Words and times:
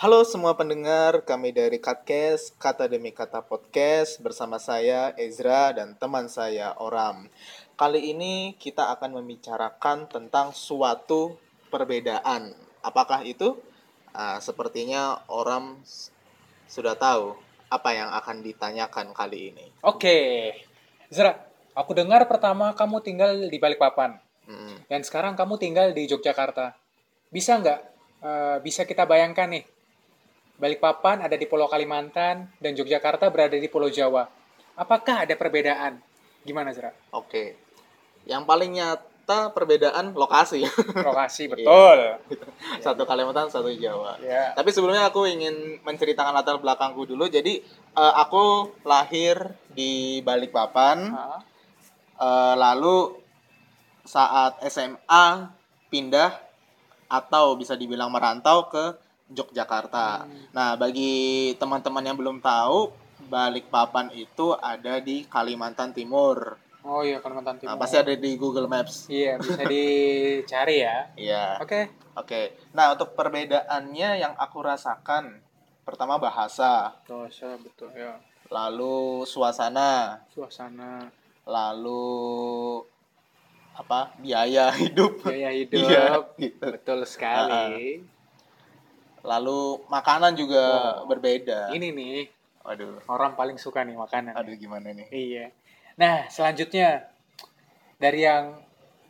Halo 0.00 0.24
semua 0.24 0.56
pendengar, 0.56 1.28
kami 1.28 1.52
dari 1.52 1.76
Katkes, 1.76 2.56
Kata 2.56 2.88
Demi 2.88 3.12
Kata 3.12 3.44
Podcast 3.44 4.16
bersama 4.24 4.56
saya 4.56 5.12
Ezra 5.20 5.76
dan 5.76 5.92
teman 5.92 6.24
saya 6.24 6.72
Oram. 6.80 7.28
Kali 7.76 8.16
ini 8.16 8.56
kita 8.56 8.96
akan 8.96 9.20
membicarakan 9.20 10.08
tentang 10.08 10.56
suatu 10.56 11.36
perbedaan. 11.68 12.56
Apakah 12.80 13.28
itu? 13.28 13.60
Ah, 14.16 14.40
sepertinya 14.40 15.20
Oram 15.28 15.84
sudah 16.64 16.96
tahu 16.96 17.36
apa 17.68 17.92
yang 17.92 18.08
akan 18.08 18.40
ditanyakan 18.40 19.12
kali 19.12 19.52
ini. 19.52 19.68
Oke, 19.84 20.16
Zra, 21.12 21.36
aku 21.76 21.92
dengar 21.92 22.24
pertama 22.24 22.72
kamu 22.72 23.04
tinggal 23.04 23.36
di 23.52 23.60
Balikpapan 23.60 24.16
Hmm, 24.48 24.80
dan 24.88 25.04
sekarang 25.04 25.36
kamu 25.36 25.60
tinggal 25.60 25.92
di 25.92 26.08
Yogyakarta. 26.08 26.72
Bisa 27.28 27.60
nggak? 27.60 27.80
eh, 28.20 28.56
bisa 28.60 28.84
kita 28.84 29.08
bayangkan 29.08 29.48
nih, 29.48 29.64
Balikpapan 30.60 31.24
ada 31.24 31.34
di 31.40 31.48
Pulau 31.48 31.66
Kalimantan 31.66 32.52
dan 32.60 32.72
Yogyakarta 32.76 33.32
berada 33.32 33.56
di 33.56 33.64
Pulau 33.66 33.88
Jawa. 33.88 34.28
Apakah 34.76 35.24
ada 35.24 35.32
perbedaan? 35.32 35.96
Gimana 36.44 36.76
Zra? 36.76 36.92
Oke, 37.16 37.56
yang 38.28 38.44
paling 38.44 38.76
nyata 38.76 39.48
perbedaan 39.56 40.12
lokasi. 40.12 40.60
Lokasi 41.08 41.48
betul. 41.48 41.98
satu 42.84 43.08
Kalimantan, 43.08 43.48
satu 43.48 43.72
Jawa. 43.72 44.20
Ya. 44.20 44.52
Tapi 44.52 44.68
sebelumnya 44.68 45.08
aku 45.08 45.24
ingin 45.24 45.80
menceritakan 45.80 46.36
latar 46.36 46.60
belakangku 46.60 47.08
dulu. 47.08 47.28
Jadi 47.28 47.64
eh, 47.96 48.14
aku 48.20 48.76
lahir 48.84 49.56
di 49.72 50.20
Balikpapan. 50.20 50.98
Ah, 51.16 51.40
Eh, 52.20 52.54
lalu 52.60 53.16
saat 54.04 54.60
SMA 54.68 55.48
pindah 55.88 56.36
atau 57.08 57.56
bisa 57.56 57.72
dibilang 57.80 58.12
merantau 58.12 58.68
ke 58.68 58.92
Yogyakarta. 59.30 60.26
Nah, 60.50 60.74
bagi 60.74 61.12
teman-teman 61.56 62.02
yang 62.02 62.16
belum 62.16 62.38
tahu, 62.38 62.90
Balikpapan 63.22 64.10
itu 64.10 64.56
ada 64.56 64.98
di 64.98 65.22
Kalimantan 65.22 65.94
Timur. 65.94 66.58
Oh 66.80 67.04
iya 67.04 67.20
Kalimantan 67.20 67.60
Nah, 67.60 67.76
Timur. 67.76 67.78
pasti 67.78 67.96
ada 67.96 68.10
di 68.10 68.30
Google 68.34 68.66
Maps. 68.66 69.06
Iya 69.06 69.36
bisa 69.36 69.62
dicari 69.62 70.76
ya. 70.80 70.96
Iya. 71.14 71.44
Oke. 71.60 71.92
Oke. 72.16 72.40
Nah, 72.72 72.90
untuk 72.90 73.14
perbedaannya 73.14 74.10
yang 74.18 74.34
aku 74.34 74.58
rasakan 74.60 75.38
pertama 75.80 76.16
bahasa, 76.16 76.96
Dosa 77.04 77.54
betul 77.56 77.92
ya. 77.92 78.18
lalu 78.48 79.22
suasana, 79.24 80.18
Suasana, 80.28 81.06
lalu 81.44 82.82
apa? 83.72 84.10
biaya 84.18 84.74
hidup. 84.74 85.22
biaya 85.22 85.50
hidup. 85.60 85.86
Iya, 85.86 86.04
gitu. 86.36 86.66
Betul 86.66 86.98
sekali. 87.06 88.02
Lalu 89.22 89.84
makanan 89.86 90.32
juga 90.34 90.64
Oh. 91.02 91.06
berbeda. 91.08 91.68
Ini 91.70 91.92
nih 91.92 92.28
Waduh. 92.64 93.04
orang 93.08 93.36
paling 93.36 93.56
suka 93.56 93.84
nih 93.84 93.96
makanan. 93.96 94.36
Aduh 94.36 94.56
gimana 94.56 94.92
nih? 94.92 95.08
Iya. 95.12 95.46
Nah, 95.96 96.28
selanjutnya 96.28 97.08
dari 98.00 98.24
yang 98.24 98.56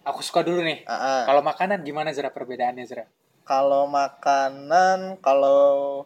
aku 0.03 0.23
suka 0.23 0.43
dulu 0.43 0.63
nih. 0.63 0.83
Ah, 0.87 0.95
ah. 0.95 1.23
Kalau 1.27 1.43
makanan 1.43 1.87
gimana 1.87 2.11
Zra 2.11 2.31
perbedaannya 2.31 2.85
Zra? 2.87 3.05
Kalau 3.47 3.87
makanan, 3.87 5.19
kalau 5.19 6.05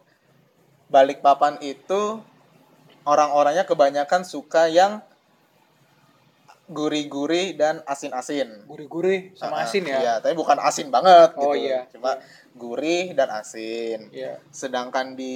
Balikpapan 0.85 1.57
itu 1.65 2.21
orang-orangnya 3.05 3.65
kebanyakan 3.65 4.21
suka 4.21 4.69
yang 4.69 5.01
gurih-gurih 6.65 7.53
dan 7.53 7.85
asin-asin. 7.85 8.65
Gurih-gurih 8.65 9.37
sama 9.37 9.61
Ah, 9.61 9.69
asin 9.69 9.85
ya? 9.85 9.99
Iya, 10.01 10.13
tapi 10.17 10.33
bukan 10.33 10.57
asin 10.57 10.89
banget 10.89 11.37
Oh, 11.37 11.53
gitu. 11.53 11.69
iya. 11.69 11.85
Cuma 11.93 12.17
gurih 12.57 13.13
dan 13.13 13.29
asin. 13.29 14.09
Iya. 14.09 14.41
Sedangkan 14.49 15.13
di 15.13 15.35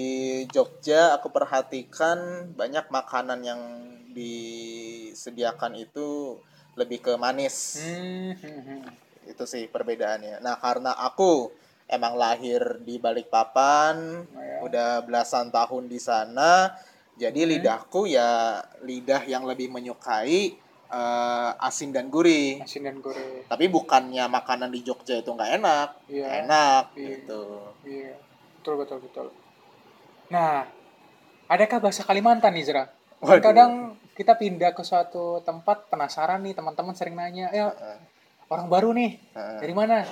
Jogja 0.49 1.13
aku 1.13 1.29
perhatikan 1.29 2.49
banyak 2.57 2.89
makanan 2.89 3.39
yang 3.45 3.61
disediakan 4.09 5.77
itu 5.77 6.41
lebih 6.73 6.97
ke 7.05 7.13
manis. 7.13 7.77
Hmm. 7.77 8.33
Itu 9.29 9.45
sih 9.45 9.69
perbedaannya. 9.69 10.41
Nah, 10.41 10.57
karena 10.57 10.97
aku 10.97 11.53
emang 11.85 12.17
lahir 12.17 12.81
di 12.81 12.97
Balikpapan, 12.97 14.25
Oh, 14.25 14.41
ya. 14.41 14.57
udah 14.65 14.89
belasan 15.05 15.53
tahun 15.53 15.85
di 15.85 16.01
sana, 16.01 16.73
jadi 17.17 17.45
Hmm. 17.45 17.49
lidahku 17.53 18.09
ya 18.09 18.61
lidah 18.81 19.25
yang 19.29 19.45
lebih 19.45 19.69
menyukai 19.69 20.57
eh, 20.89 21.51
asin 21.61 21.93
dan 21.93 22.09
gurih. 22.09 22.59
Asin 22.65 22.83
dan 22.85 22.97
gurih. 22.99 23.45
Tapi 23.45 23.69
bukannya 23.69 24.25
makanan 24.25 24.73
di 24.73 24.81
Jogja 24.81 25.21
itu 25.21 25.29
nggak 25.29 25.51
enak, 25.61 25.89
Iya. 26.09 26.25
enak 26.45 26.83
Iya. 26.97 27.07
gitu. 27.13 27.41
Iya. 27.85 28.13
Betul 28.59 28.75
betul 28.81 28.97
betul. 29.05 29.27
Nah, 30.29 30.65
adakah 31.49 31.77
bahasa 31.81 32.01
Kalimantan 32.05 32.53
nih 32.53 32.65
Waduh. 33.19 33.43
kadang 33.43 33.71
kita 34.15 34.35
pindah 34.39 34.71
ke 34.71 34.83
suatu 34.83 35.43
tempat 35.43 35.91
penasaran 35.91 36.39
nih 36.43 36.55
teman-teman 36.55 36.95
sering 36.95 37.15
nanya, 37.19 37.51
ya 37.51 37.67
Heeh, 37.71 37.97
orang 38.47 38.67
baru 38.71 38.95
nih 38.95 39.19
heeh. 39.35 39.59
dari 39.59 39.73
mana? 39.75 40.03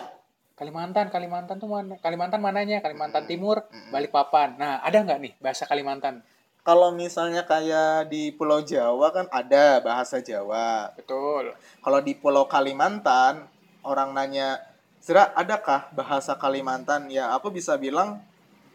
Kalimantan, 0.58 1.14
Kalimantan 1.14 1.62
tuh 1.62 1.70
mana? 1.70 2.02
Kalimantan 2.02 2.42
mananya? 2.42 2.82
Kalimantan 2.82 3.24
Hmm. 3.24 3.30
Timur, 3.30 3.58
Hmm. 3.70 3.94
Balikpapan. 3.94 4.58
Nah, 4.58 4.82
ada 4.82 4.98
nggak 5.06 5.20
nih 5.22 5.34
bahasa 5.38 5.70
Kalimantan? 5.70 6.26
Kalau 6.68 6.92
misalnya 6.92 7.48
kayak 7.48 8.12
di 8.12 8.36
Pulau 8.36 8.60
Jawa 8.60 9.08
kan 9.16 9.24
ada 9.32 9.80
bahasa 9.80 10.20
Jawa. 10.20 10.92
Betul. 11.00 11.56
Kalau 11.80 12.00
di 12.04 12.12
Pulau 12.12 12.44
Kalimantan 12.44 13.48
orang 13.88 14.12
nanya, 14.12 14.60
Zra, 15.00 15.32
adakah 15.32 15.88
bahasa 15.96 16.36
Kalimantan? 16.36 17.08
Ya 17.08 17.32
aku 17.32 17.56
bisa 17.56 17.80
bilang 17.80 18.20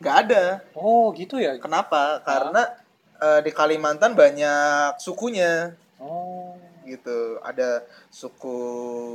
nggak 0.01 0.17
ada. 0.25 0.45
Oh, 0.73 1.13
gitu 1.13 1.37
ya. 1.37 1.61
Kenapa? 1.61 2.25
Karena 2.25 2.65
eh, 3.21 3.45
di 3.45 3.53
Kalimantan 3.53 4.17
banyak 4.17 4.97
sukunya 4.97 5.77
Oh. 6.01 6.57
gitu. 6.89 7.45
Ada 7.45 7.85
suku 8.09 8.57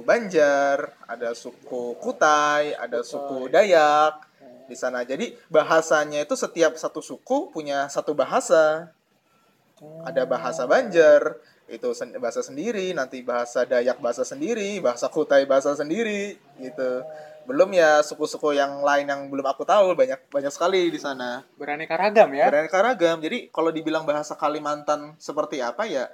Banjar, 0.05 0.93
ada 1.09 1.33
suku 1.33 1.97
Kutai, 1.97 2.77
ada 2.77 3.01
Kutai. 3.01 3.09
suku 3.09 3.37
Dayak 3.49 4.26
di 4.67 4.75
sana. 4.75 5.01
Jadi 5.07 5.33
bahasanya 5.47 6.22
itu 6.22 6.35
setiap 6.35 6.75
satu 6.75 7.00
suku 7.00 7.50
punya 7.50 7.88
satu 7.88 8.11
bahasa. 8.11 8.91
Oh. 9.79 10.03
Ada 10.03 10.25
bahasa 10.25 10.66
Banjar, 10.66 11.38
itu 11.67 11.89
sen- 11.94 12.16
bahasa 12.17 12.41
sendiri, 12.41 12.91
nanti 12.95 13.22
bahasa 13.22 13.63
Dayak 13.63 14.00
bahasa 14.00 14.28
sendiri, 14.28 14.79
bahasa 14.83 15.07
Kutai 15.07 15.47
bahasa 15.47 15.75
sendiri 15.75 16.35
gitu. 16.59 17.03
Belum 17.47 17.72
ya 17.72 18.03
suku-suku 18.03 18.59
yang 18.59 18.83
lain 18.83 19.07
yang 19.07 19.31
belum 19.31 19.47
aku 19.47 19.63
tahu 19.63 19.95
banyak 19.95 20.19
banyak 20.28 20.51
sekali 20.51 20.91
di 20.91 20.99
sana. 20.99 21.47
Beraneka 21.55 21.95
ragam 21.95 22.29
ya. 22.35 22.51
Beraneka 22.51 22.79
ragam. 22.84 23.23
Jadi 23.23 23.47
kalau 23.53 23.72
dibilang 23.72 24.03
bahasa 24.03 24.35
Kalimantan 24.35 25.16
seperti 25.16 25.63
apa 25.63 25.88
ya 25.88 26.11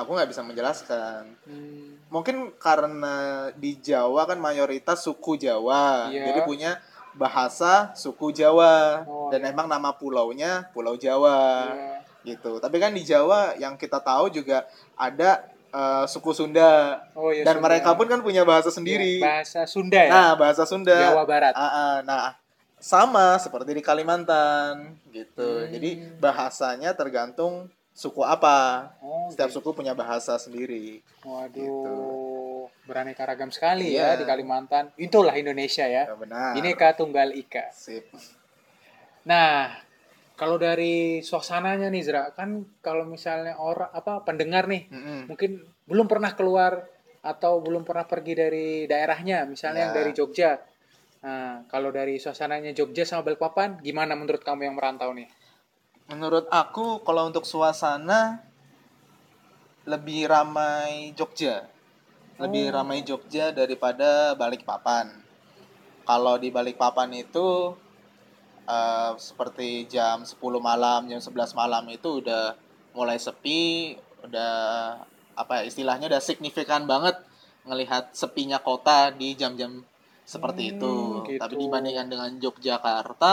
aku 0.00 0.16
nggak 0.16 0.30
bisa 0.30 0.42
menjelaskan. 0.46 1.22
Hmm. 1.44 2.00
Mungkin 2.08 2.56
karena 2.56 3.48
di 3.54 3.76
Jawa 3.78 4.24
kan 4.24 4.38
mayoritas 4.40 5.04
suku 5.04 5.36
Jawa. 5.36 6.08
Iya. 6.08 6.32
Jadi 6.32 6.40
punya 6.46 6.80
bahasa 7.12 7.90
suku 7.92 8.30
Jawa 8.30 9.02
Oh, 9.04 9.28
dan 9.28 9.42
iya. 9.42 9.50
emang 9.50 9.66
nama 9.66 9.90
pulaunya 9.90 10.66
Pulau 10.70 10.94
Jawa 10.94 11.70
Iya. 11.70 12.34
gitu. 12.36 12.58
Tapi 12.58 12.76
kan 12.76 12.90
di 12.90 13.02
Jawa 13.02 13.54
yang 13.56 13.74
kita 13.74 13.98
tahu 13.98 14.30
juga 14.30 14.66
ada 14.94 15.42
eh, 15.70 16.04
suku 16.06 16.34
Sunda 16.34 16.98
Oh, 17.14 17.30
iya, 17.30 17.46
dan 17.46 17.58
Sunda. 17.58 17.66
mereka 17.70 17.94
pun 17.94 18.06
kan 18.06 18.18
punya 18.20 18.42
bahasa 18.42 18.68
sendiri. 18.68 19.18
Iya, 19.18 19.26
bahasa 19.26 19.60
Sunda 19.64 20.00
ya. 20.02 20.10
Nah, 20.10 20.32
bahasa 20.34 20.62
Sunda. 20.64 20.96
Jawa 20.96 21.22
Barat. 21.22 21.54
Ah, 21.54 21.62
ah. 21.62 21.94
nah, 22.02 22.34
sama 22.80 23.36
seperti 23.36 23.76
di 23.76 23.82
Kalimantan 23.84 24.96
gitu. 25.10 25.62
Hmm. 25.62 25.70
Jadi 25.70 25.90
bahasanya 26.18 26.90
tergantung 26.96 27.68
suku 27.92 28.24
apa. 28.24 28.90
Oh, 28.98 29.28
Setiap 29.28 29.52
gitu. 29.52 29.60
suku 29.60 29.76
punya 29.76 29.92
bahasa 29.92 30.34
sendiri. 30.40 31.04
Waduh, 31.20 31.52
Gitu. 31.52 31.92
Beraneka 32.90 33.22
ragam 33.22 33.48
sekali 33.48 33.94
Iya. 33.94 34.18
ya 34.18 34.18
di 34.18 34.24
Kalimantan. 34.26 34.90
Itulah 34.98 35.32
Indonesia 35.32 35.86
ya. 35.86 36.10
Ya, 36.10 36.16
benar. 36.18 36.58
Bineka 36.58 36.98
Tunggal 36.98 37.30
Ika. 37.32 37.70
Sip. 37.70 38.10
Nah, 39.22 39.70
kalau 40.34 40.56
dari 40.56 41.20
suasananya 41.20 41.86
nih 41.86 42.02
Zra, 42.02 42.34
kan 42.34 42.66
kalau 42.80 43.06
misalnya 43.06 43.54
orang 43.54 43.92
apa 43.92 44.24
pendengar 44.24 44.66
nih 44.66 44.88
Mm-mm. 44.88 45.20
mungkin 45.28 45.62
belum 45.86 46.08
pernah 46.08 46.34
keluar 46.34 46.82
atau 47.20 47.60
belum 47.60 47.84
pernah 47.84 48.08
pergi 48.08 48.32
dari 48.32 48.66
daerahnya, 48.84 49.44
misalnya 49.44 49.86
yang 49.86 49.94
Ya. 49.94 49.98
dari 50.00 50.10
Jogja. 50.10 50.50
Nah, 51.20 51.68
kalau 51.68 51.92
dari 51.92 52.16
suasananya 52.16 52.72
Jogja 52.72 53.04
sama 53.04 53.22
Balikpapan, 53.22 53.76
gimana 53.78 54.16
menurut 54.16 54.40
kamu 54.40 54.64
yang 54.66 54.74
merantau 54.74 55.12
nih? 55.12 55.28
Menurut 56.08 56.48
aku 56.48 57.04
kalau 57.04 57.28
untuk 57.28 57.44
suasana 57.44 58.40
lebih 59.84 60.24
ramai 60.26 61.12
Jogja. 61.12 61.68
Lebih 62.40 62.72
Oh. 62.72 62.74
ramai 62.80 63.04
Jogja 63.04 63.52
daripada 63.52 64.32
Balikpapan. 64.32 65.12
Kalau 66.08 66.34
di 66.40 66.48
Balikpapan 66.48 67.10
itu 67.14 67.76
eh, 68.70 69.12
seperti 69.18 69.84
jam 69.90 70.22
10 70.22 70.62
malam, 70.62 71.04
jam 71.10 71.18
11 71.18 71.52
malam 71.58 71.82
itu 71.90 72.22
udah 72.22 72.54
mulai 72.94 73.18
sepi, 73.18 73.98
udah 74.22 74.54
apa 75.34 75.52
ya, 75.58 75.62
istilahnya 75.66 76.06
udah 76.06 76.22
signifikan 76.22 76.86
banget 76.86 77.18
ngelihat 77.66 78.14
sepinya 78.14 78.62
kota 78.62 79.10
di 79.10 79.34
jam-jam 79.34 79.82
seperti 80.24 80.70
Hmm, 80.70 80.72
itu. 80.78 80.94
gitu. 81.28 81.40
Tapi 81.42 81.54
dibandingkan 81.58 82.06
dengan 82.08 82.30
Yogyakarta 82.38 83.32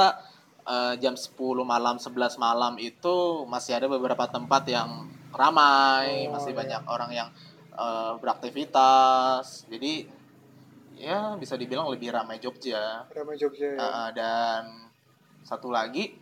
eh, 0.68 0.94
jam 1.00 1.14
10 1.16 1.64
malam 1.64 1.96
11 1.96 2.36
malam 2.42 2.76
itu 2.82 3.46
masih 3.48 3.78
ada 3.78 3.88
beberapa 3.88 4.26
tempat 4.28 4.66
yang 4.68 5.06
ramai 5.32 6.28
Oh, 6.28 6.34
masih 6.34 6.52
iya. 6.52 6.60
banyak 6.60 6.82
orang 6.90 7.12
yang 7.14 7.30
eh, 7.78 8.14
beraktivitas 8.18 9.70
jadi 9.70 10.10
ya 10.98 11.38
bisa 11.38 11.54
dibilang 11.54 11.88
lebih 11.94 12.10
ramai 12.10 12.42
Jogja 12.42 13.06
Ramai 13.14 13.38
Jogja. 13.38 13.78
ya. 13.78 13.78
Uh, 13.78 14.10
dan 14.18 14.90
satu 15.46 15.70
lagi 15.70 16.18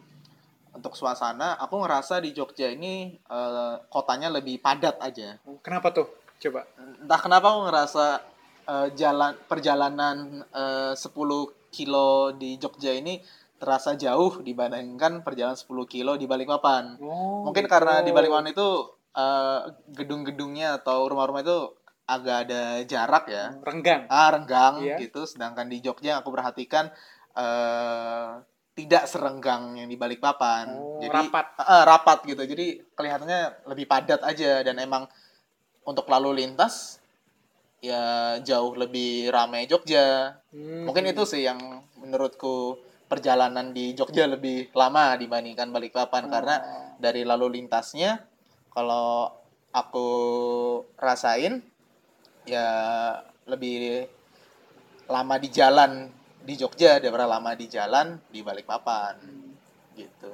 untuk 0.75 0.91
suasana, 0.91 1.55
aku 1.55 1.79
ngerasa 1.79 2.19
di 2.19 2.35
Jogja 2.35 2.67
ini 2.67 3.15
uh, 3.31 3.79
kotanya 3.87 4.27
lebih 4.27 4.59
padat 4.59 4.99
aja. 4.99 5.39
Oh, 5.47 5.55
Kenapa 5.63 5.95
tuh? 5.95 6.11
Coba. 6.35 6.67
Entah 6.75 7.19
kenapa 7.23 7.55
aku 7.55 7.61
ngerasa 7.71 8.05
uh, 8.67 8.87
jalan 8.91 9.39
perjalanan 9.47 10.43
uh, 10.51 10.91
10 10.91 11.07
kilo 11.71 12.35
di 12.35 12.59
Jogja 12.59 12.91
ini 12.91 13.23
terasa 13.55 13.95
jauh 13.95 14.43
dibandingkan 14.43 15.23
perjalanan 15.23 15.55
10 15.55 15.71
kilo 15.87 16.19
di 16.19 16.27
Balikpapan. 16.27 16.99
Oh, 16.99 17.47
Mungkin 17.47 17.65
gitu. 17.65 17.71
karena 17.71 18.03
di 18.03 18.11
Balikpapan 18.11 18.51
itu 18.51 18.94
uh, 19.15 19.59
gedung-gedungnya 19.89 20.77
atau 20.77 21.07
rumah-rumah 21.07 21.41
itu 21.41 21.57
agak 22.05 22.45
ada 22.45 22.61
jarak 22.83 23.25
ya 23.27 23.55
renggang. 23.59 24.05
ah 24.07 24.29
renggang 24.29 24.77
Iya. 24.79 25.01
gitu 25.01 25.25
sedangkan 25.25 25.65
di 25.65 25.81
Jogja 25.81 26.19
aku 26.19 26.29
perhatikan 26.29 26.93
eh 27.33 28.29
tidak 28.75 29.07
serenggang 29.07 29.73
yang 29.75 29.87
di 29.87 29.95
Balikpapan 29.95 30.67
Oh, 30.69 30.99
jadi 30.99 31.15
rapat. 31.25 31.45
eh, 31.57 31.83
rapat 31.85 32.19
gitu 32.25 32.43
jadi 32.43 32.65
kelihatannya 32.91 33.41
lebih 33.65 33.85
padat 33.85 34.19
aja 34.21 34.61
dan 34.61 34.75
emang 34.77 35.07
untuk 35.81 36.05
lalu 36.05 36.43
lintas 36.43 36.99
ya 37.79 38.03
jauh 38.39 38.75
lebih 38.75 39.29
ramai 39.29 39.63
Jogja 39.63 40.37
Hmm. 40.49 40.85
mungkin 40.85 41.05
itu 41.05 41.23
sih 41.23 41.41
yang 41.41 41.57
menurutku 41.95 42.77
perjalanan 43.05 43.71
di 43.71 43.91
Jogja 43.91 44.25
lebih 44.25 44.69
lama 44.73 45.15
dibandingkan 45.15 45.69
Balikpapan 45.69 46.27
karena 46.27 46.55
Oh. 46.57 46.95
dari 46.97 47.23
lalu 47.23 47.57
lintasnya 47.57 48.21
kalau 48.75 49.31
aku 49.71 50.07
rasain 50.99 51.63
ya 52.43 52.67
lebih 53.47 54.05
lama 55.07 55.35
di 55.39 55.49
jalan 55.49 56.11
di 56.45 56.53
Jogja 56.53 56.99
daripada 56.99 57.25
lama 57.25 57.55
di 57.57 57.65
jalan 57.65 58.19
di 58.29 58.43
Balikpapan 58.43 59.15
gitu. 59.95 60.33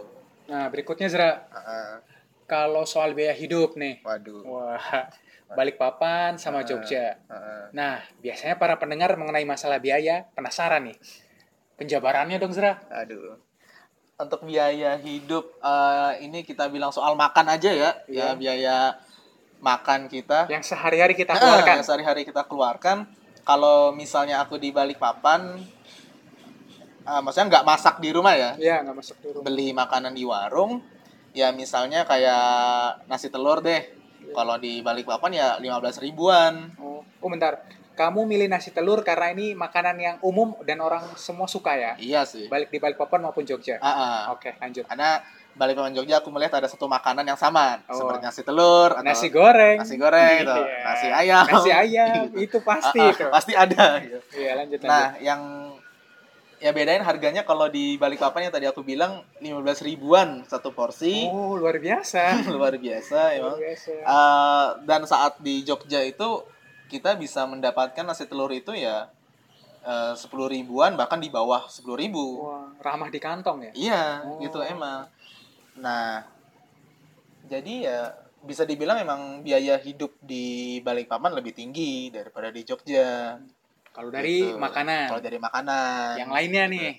Nah, 0.50 0.68
berikutnya 0.68 1.08
Zra, 1.08 1.32
Heeh. 1.48 1.92
kalau 2.50 2.84
soal 2.84 3.16
biaya 3.16 3.32
hidup 3.32 3.78
nih. 3.80 4.04
waduh. 4.04 4.44
Wah, 4.44 5.08
Balikpapan 5.52 6.36
sama 6.36 6.64
Ah. 6.64 6.68
Jogja. 6.68 7.16
Heeh. 7.30 7.64
Nah, 7.72 8.04
biasanya 8.20 8.60
para 8.60 8.76
pendengar 8.76 9.16
mengenai 9.16 9.46
masalah 9.48 9.80
biaya 9.80 10.28
penasaran 10.36 10.92
nih. 10.92 10.98
Penjabarannya 11.80 12.40
dong, 12.40 12.52
Zra. 12.52 12.80
Aduh. 12.92 13.40
Untuk 14.22 14.46
biaya 14.46 14.96
hidup 14.98 15.58
eh, 15.58 16.22
ini 16.22 16.46
kita 16.46 16.70
bilang 16.70 16.94
soal 16.94 17.18
makan 17.18 17.50
aja 17.50 17.74
ya, 17.74 17.90
Iya. 18.06 18.32
ya 18.32 18.38
biaya 18.38 18.78
makan 19.60 20.06
kita. 20.06 20.46
Yang 20.46 20.70
sehari-hari 20.70 21.14
kita 21.14 21.34
Ah, 21.34 21.40
keluarkan. 21.40 21.74
yang 21.74 21.84
sehari-hari 21.84 22.22
kita 22.22 22.42
keluarkan. 22.46 22.98
Kalau 23.42 23.90
misalnya 23.92 24.38
aku 24.38 24.56
di 24.56 24.70
Balikpapan, 24.70 25.58
ah, 27.04 27.20
maksudnya 27.20 27.50
nggak 27.52 27.66
masak 27.66 27.96
di 27.98 28.14
rumah 28.14 28.38
ya, 28.38 28.54
Iya, 28.56 28.86
nggak 28.86 28.96
masuk 28.96 29.18
dulu. 29.20 29.38
beli 29.42 29.74
makanan 29.74 30.14
di 30.14 30.22
warung, 30.22 30.86
ya 31.34 31.50
misalnya 31.52 32.06
kayak 32.06 32.46
nasi 33.08 33.34
telur 33.34 33.58
deh. 33.60 33.82
Iya. 34.22 34.34
Kalau 34.38 34.62
di 34.62 34.86
Balikpapan 34.86 35.32
ya 35.34 35.48
15 35.58 35.98
ribuan. 35.98 36.78
Oh, 36.78 37.02
oh, 37.02 37.28
bentar. 37.28 37.58
Kamu 37.92 38.24
milih 38.24 38.48
nasi 38.48 38.72
telur 38.72 39.04
karena 39.04 39.30
ini 39.30 39.52
makanan 39.52 39.96
yang 39.96 40.16
umum 40.22 40.56
dan 40.62 40.80
orang 40.80 41.04
semua 41.16 41.46
suka 41.46 41.76
ya? 41.76 41.92
Iya 41.96 42.24
sih. 42.24 42.48
Balik 42.48 42.68
di 42.68 42.80
Balikpapan 42.80 43.20
maupun 43.22 43.44
Jogja. 43.44 43.78
Ah, 43.78 43.92
ah. 43.92 44.20
Oke, 44.32 44.56
lanjut. 44.58 44.88
Karena 44.88 45.20
Balikpapan 45.52 45.92
Jogja 45.92 46.18
aku 46.18 46.32
melihat 46.32 46.56
ada 46.56 46.66
satu 46.66 46.88
makanan 46.88 47.24
yang 47.24 47.36
sama, 47.36 47.84
Oh. 47.86 48.00
seperti 48.00 48.24
nasi 48.24 48.42
telur 48.42 48.90
atau 48.90 49.04
Nasi 49.04 49.28
goreng. 49.28 49.78
nasi 49.78 49.96
goreng 49.96 50.36
gitu. 50.40 50.56
Iya. 50.58 50.80
nasi 50.82 51.08
ayam. 51.12 51.44
Nasi 51.46 51.70
ayam, 51.70 52.08
Gitu. 52.32 52.36
itu 52.40 52.58
pasti 52.64 52.98
Ah, 52.98 53.04
ah, 53.04 53.12
itu. 53.12 53.24
pasti 53.28 53.54
ada 53.54 53.86
gitu. 54.00 54.18
Iya, 54.34 54.52
lanjut, 54.56 54.80
lanjut. 54.80 54.88
Nah, 54.88 55.08
yang 55.20 55.42
ya 56.58 56.72
bedain 56.72 57.02
harganya 57.02 57.42
kalau 57.42 57.68
di 57.68 57.98
Balikpapan 57.98 58.48
yang 58.48 58.54
tadi 58.54 58.66
aku 58.66 58.82
bilang 58.82 59.20
15 59.38 59.84
ribuan 59.84 60.48
satu 60.48 60.72
porsi. 60.72 61.28
Oh, 61.28 61.54
luar 61.54 61.76
biasa. 61.76 62.40
Luar 62.56 62.78
biasa 62.78 63.20
luar 63.36 63.36
emang. 63.36 63.58
biasa. 63.60 63.92
Eh, 63.92 64.68
dan 64.86 65.02
saat 65.04 65.36
di 65.38 65.62
Jogja 65.62 66.00
itu 66.00 66.48
kita 66.92 67.16
bisa 67.16 67.48
mendapatkan 67.48 68.04
nasi 68.04 68.28
telur 68.28 68.52
itu 68.52 68.76
ya 68.76 69.08
sepuluh 70.14 70.46
ribuan 70.46 70.94
bahkan 70.94 71.18
di 71.18 71.32
bawah 71.32 71.66
sepuluh 71.66 71.98
ribu. 71.98 72.44
Wah, 72.46 72.70
ramah 72.84 73.10
di 73.10 73.18
kantong 73.18 73.66
ya? 73.66 73.72
Iya, 73.74 74.04
Oh. 74.22 74.38
gitu 74.38 74.62
emang. 74.62 75.10
Nah, 75.80 76.22
jadi 77.50 77.74
ya 77.82 78.00
bisa 78.42 78.62
dibilang 78.66 79.02
emang 79.02 79.42
biaya 79.42 79.82
hidup 79.82 80.14
di 80.22 80.78
Balikpapan 80.82 81.34
lebih 81.34 81.54
tinggi 81.58 82.14
daripada 82.14 82.54
di 82.54 82.62
Jogja. 82.62 83.42
Kalau 83.90 84.14
dari 84.14 84.54
Gitu. 84.54 84.62
makanan. 84.62 85.08
Kalau 85.10 85.22
dari 85.22 85.40
makanan. 85.42 86.14
Yang 86.22 86.32
lainnya 86.32 86.64
nih. 86.70 86.92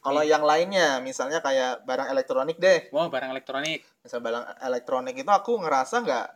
Kalau 0.00 0.24
yang 0.24 0.40
lainnya, 0.40 0.96
misalnya 1.04 1.44
kayak 1.44 1.84
barang 1.84 2.08
elektronik 2.08 2.56
deh. 2.56 2.88
Wah, 2.88 3.12
barang 3.12 3.36
elektronik. 3.36 3.84
Misal 4.00 4.24
barang 4.24 4.56
elektronik 4.64 5.12
itu 5.12 5.28
aku 5.28 5.60
ngerasa 5.60 6.00
nggak 6.00 6.26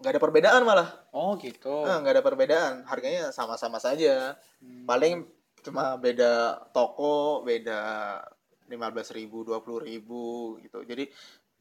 nggak 0.00 0.12
ada 0.16 0.22
perbedaan 0.22 0.62
malah. 0.64 0.88
Oh, 1.12 1.36
gitu. 1.36 1.84
Eh, 1.84 1.96
nggak 2.00 2.14
ada 2.18 2.24
perbedaan. 2.24 2.74
Harganya 2.88 3.28
sama-sama 3.30 3.76
saja. 3.76 4.34
Hmm. 4.58 4.88
Paling 4.88 5.28
cuma 5.60 6.00
beda 6.00 6.56
toko, 6.72 7.44
beda 7.44 8.16
15.000 8.72 9.18
ribu, 9.20 9.44
20 9.44 9.88
ribu 9.88 10.24
gitu. 10.64 10.80
Jadi 10.88 11.04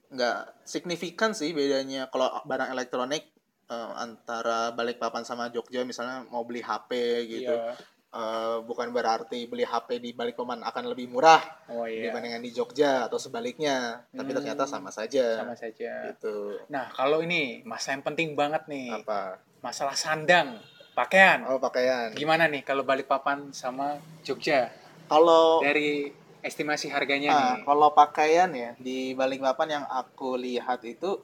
nggak 0.10 0.66
signifikan 0.66 1.38
sih 1.38 1.54
bedanya 1.54 2.10
kalau 2.10 2.34
barang 2.48 2.74
elektronik 2.74 3.30
eh, 3.70 3.92
antara 4.00 4.74
Balikpapan 4.74 5.28
sama 5.28 5.52
Jogja 5.54 5.84
misalnya 5.84 6.26
mau 6.32 6.48
beli 6.48 6.64
HP 6.64 6.92
gitu. 7.28 7.54
Iya. 7.54 7.76
Eh, 8.10 8.58
bukan 8.66 8.90
berarti 8.90 9.46
beli 9.46 9.62
HP 9.62 10.02
di 10.02 10.18
Balikpapan 10.18 10.66
akan 10.66 10.84
lebih 10.90 11.14
murah 11.14 11.46
Oh 11.70 11.86
iya. 11.86 12.10
dibandingkan 12.10 12.42
di 12.42 12.50
Jogja 12.50 13.06
atau 13.06 13.22
sebaliknya. 13.22 14.02
Tapi 14.10 14.34
Hmm. 14.34 14.38
ternyata 14.42 14.66
sama 14.66 14.90
saja. 14.90 15.38
Sama 15.46 15.54
saja. 15.54 16.10
Gitu. 16.10 16.58
Nah, 16.74 16.90
kalau 16.90 17.22
ini 17.22 17.62
masalah 17.70 18.02
yang 18.02 18.06
penting 18.10 18.34
banget 18.34 18.66
nih. 18.66 19.06
Apa? 19.06 19.38
Masalah 19.62 19.94
sandang, 19.94 20.58
pakaian. 20.98 21.46
Oh, 21.46 21.62
pakaian. 21.62 22.10
Gimana 22.18 22.50
nih 22.50 22.66
kalau 22.66 22.82
Balikpapan 22.82 23.54
sama 23.54 24.02
Jogja? 24.26 24.74
Kalau 25.06 25.62
Dari 25.62 26.10
estimasi 26.42 26.90
harganya 26.90 27.30
Ah, 27.30 27.38
nih. 27.62 27.62
kalau 27.62 27.94
pakaian 27.94 28.50
ya 28.58 28.74
di 28.82 29.14
Balikpapan 29.14 29.70
yang 29.70 29.86
aku 29.86 30.34
lihat 30.34 30.82
itu 30.82 31.22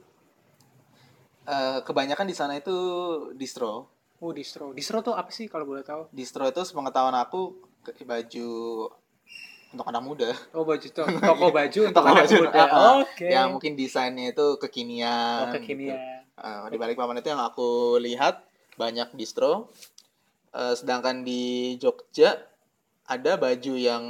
eh, 1.45 1.79
kebanyakan 1.81 2.29
di 2.29 2.35
sana 2.37 2.57
itu 2.61 2.77
distro. 3.33 3.89
Oh, 4.17 4.31
distro. 4.31 4.71
Distro 4.71 5.01
tuh 5.01 5.13
apa 5.13 5.27
sih 5.29 5.45
kalau 5.45 5.65
boleh 5.65 5.81
tahu? 5.81 6.07
Distro 6.09 6.43
itu 6.43 6.61
sepengetahuan 6.61 7.13
aku 7.13 7.51
ke- 7.81 8.01
baju 8.01 8.49
untuk 9.69 9.85
anak 9.85 10.01
muda. 10.01 10.29
Oh, 10.51 10.63
baju 10.63 10.87
tuh. 10.87 11.03
Toko 11.03 11.47
baju 11.57 11.79
untuk 11.83 11.93
Toko 11.93 12.07
anak 12.07 12.23
baju, 12.23 12.35
muda. 12.41 12.63
ah. 12.63 12.93
Oke. 13.01 13.27
Yang 13.27 13.47
mungkin 13.51 13.71
desainnya 13.75 14.31
itu 14.31 14.47
kekinian. 14.57 15.39
Oh, 15.41 15.51
kekinian. 15.51 15.99
gitu. 15.99 16.37
Eh, 16.37 16.65
di 16.67 16.77
Balikpapan 16.77 17.19
itu 17.19 17.29
yang 17.29 17.39
aku 17.39 17.69
lihat 17.97 18.43
banyak 18.75 19.11
distro. 19.13 19.67
Eh, 20.51 20.73
sedangkan 20.73 21.21
di 21.21 21.75
Jogja 21.75 22.39
ada 23.05 23.35
baju 23.35 23.73
yang 23.75 24.03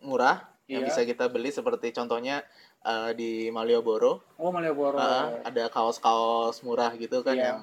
murah 0.00 0.40
yang 0.66 0.82
Iya. 0.82 0.88
bisa 0.88 1.00
kita 1.04 1.28
beli 1.28 1.48
seperti 1.48 1.92
contohnya 1.92 2.40
eh, 2.82 3.12
di 3.12 3.30
Malioboro. 3.48 4.24
Oh, 4.34 4.48
Malioboro. 4.48 4.96
Ah, 4.96 5.36
ada 5.42 5.68
kaos-kaos 5.68 6.60
murah 6.62 6.90
gitu 6.96 7.20
kan 7.20 7.36
Iya. 7.36 7.44
yang 7.46 7.58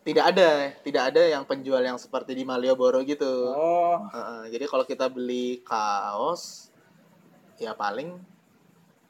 tidak 0.03 0.35
ada, 0.35 0.49
tidak 0.85 1.03
ada 1.09 1.23
yang 1.25 1.43
penjual 1.43 1.81
yang 1.81 1.97
seperti 1.97 2.35
di 2.35 2.43
Malioboro 2.43 3.01
gitu. 3.01 3.49
Oh, 3.49 4.05
Heeh, 4.13 4.53
jadi 4.53 4.65
kalau 4.69 4.85
kita 4.85 5.09
beli 5.09 5.65
kaos 5.65 6.69
ya 7.57 7.73
paling 7.73 8.19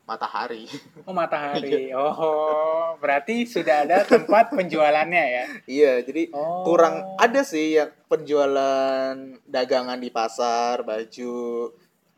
matahari. 0.05 0.69
oh 1.03 1.12
matahari. 1.12 1.89
Oh, 1.97 2.95
berarti 3.01 3.43
sudah 3.43 3.83
ada 3.83 4.05
tempat 4.07 4.53
penjualannya 4.53 5.24
ya. 5.27 5.45
iya, 5.67 5.93
jadi 6.00 6.29
Oh. 6.31 6.63
kurang 6.63 7.01
ada 7.19 7.41
sih 7.43 7.75
yang 7.75 7.91
penjualan 8.07 9.17
dagangan 9.43 10.00
di 10.00 10.07
pasar 10.09 10.85
baju 10.85 11.74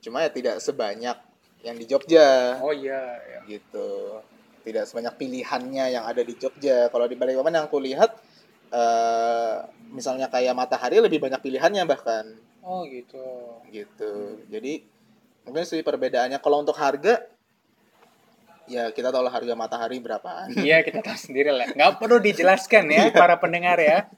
cuma 0.08 0.24
ya 0.24 0.32
tidak 0.32 0.56
sebanyak 0.58 1.18
yang 1.62 1.76
di 1.76 1.84
Jogja 1.84 2.56
Oh 2.64 2.72
iya, 2.72 3.20
iya. 3.28 3.40
gitu 3.46 4.24
tidak 4.64 4.88
sebanyak 4.88 5.14
pilihannya 5.16 5.86
yang 5.92 6.04
ada 6.04 6.24
di 6.24 6.34
Jogja 6.34 6.88
kalau 6.88 7.04
di 7.06 7.14
Balikpapan 7.14 7.60
yang 7.60 7.66
aku 7.68 7.78
lihat 7.78 8.16
eh, 8.70 9.56
misalnya 9.92 10.32
kayak 10.32 10.56
matahari 10.56 11.00
lebih 11.00 11.20
banyak 11.20 11.40
pilihannya 11.40 11.84
bahkan 11.84 12.26
Oh 12.64 12.84
gitu. 12.84 13.24
gitu 13.68 14.44
jadi 14.48 14.84
mungkin 15.44 15.64
sih 15.64 15.80
perbedaannya 15.80 16.40
kalau 16.40 16.60
untuk 16.60 16.76
harga 16.76 17.24
ya 18.68 18.92
kita 18.92 19.08
tahu 19.10 19.24
lah 19.24 19.32
harga 19.32 19.56
matahari 19.56 20.04
berapaan. 20.04 20.52
Iya 20.52 20.84
kita 20.84 21.00
tahu 21.00 21.16
sendiri 21.16 21.56
lah. 21.56 21.72
Nggak 21.72 22.04
perlu 22.04 22.20
dijelaskan 22.20 22.92
ya 22.92 23.04
para 23.16 23.40
pendengar 23.40 23.80
ya. 23.80 24.12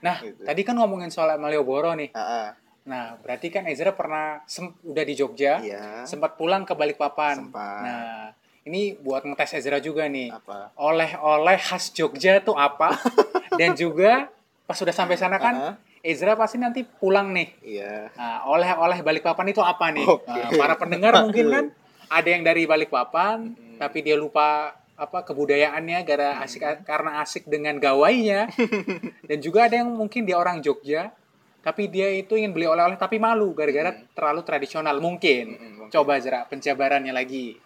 Nah 0.00 0.16
Gitu. 0.24 0.48
tadi 0.48 0.64
kan 0.64 0.80
ngomongin 0.80 1.12
soal 1.12 1.36
Malioboro 1.36 1.92
nih. 1.92 2.08
Ah. 2.16 2.56
Nah 2.84 3.16
berarti 3.20 3.48
kan 3.48 3.66
Ezra 3.66 3.92
pernah 3.92 4.40
sem- 4.44 4.74
udah 4.82 5.04
di 5.04 5.14
Jogja, 5.14 5.60
Iya. 5.60 6.04
sempat 6.04 6.34
pulang 6.34 6.64
ke 6.64 6.72
Balikpapan. 6.72 7.48
Sempat. 7.48 7.82
Nah 7.84 8.32
ini 8.62 8.94
buat 8.94 9.24
ngetes 9.24 9.56
Ezra 9.56 9.78
juga 9.78 10.04
nih. 10.06 10.32
Apa? 10.32 10.72
Oleh-oleh 10.76 11.56
khas 11.56 11.92
Jogja 11.92 12.40
tuh 12.40 12.54
apa? 12.54 12.92
Dan 13.60 13.74
juga 13.74 14.28
pas 14.64 14.76
sudah 14.76 14.94
sampai 14.94 15.16
sana 15.16 15.36
kan 15.36 15.54
ah. 15.56 15.74
Ezra 16.00 16.32
pasti 16.32 16.56
nanti 16.56 16.80
pulang 16.80 17.28
nih. 17.30 17.48
Iya. 17.60 18.08
Nah, 18.16 18.48
oleh-oleh 18.48 19.04
Balikpapan 19.04 19.52
itu 19.52 19.60
apa 19.60 19.92
nih? 19.92 20.06
Oke. 20.08 20.32
Nah, 20.32 20.48
para 20.56 20.74
pendengar 20.76 21.12
mungkin 21.20 21.46
kan 21.50 21.64
ada 22.16 22.28
yang 22.28 22.40
dari 22.40 22.64
Balikpapan, 22.64 23.52
tapi 23.76 24.00
dia 24.00 24.16
lupa 24.16 24.72
apa 24.96 25.24
kebudayaannya 25.24 25.98
gara 26.04 26.40
asik 26.40 26.64
karena 26.84 27.20
asik 27.20 27.44
dengan 27.44 27.76
gawainya. 27.76 28.48
Dan 29.28 29.38
juga 29.40 29.68
ada 29.68 29.76
yang 29.76 29.92
mungkin 29.92 30.24
dia 30.24 30.40
orang 30.40 30.64
Jogja, 30.64 31.12
tapi 31.60 31.86
dia 31.86 32.08
itu 32.10 32.34
ingin 32.34 32.50
beli 32.50 32.64
oleh-oleh 32.64 32.96
tapi 32.96 33.16
malu 33.16 33.52
gara-gara 33.52 33.92
terlalu 34.10 34.40
tradisional 34.42 34.96
mungkin. 34.96 35.54
Mm, 35.54 35.72
mungkin. 35.76 35.92
Coba 35.92 36.16
Zra 36.18 36.44
penjabarannya 36.44 37.12
lagi. 37.12 37.60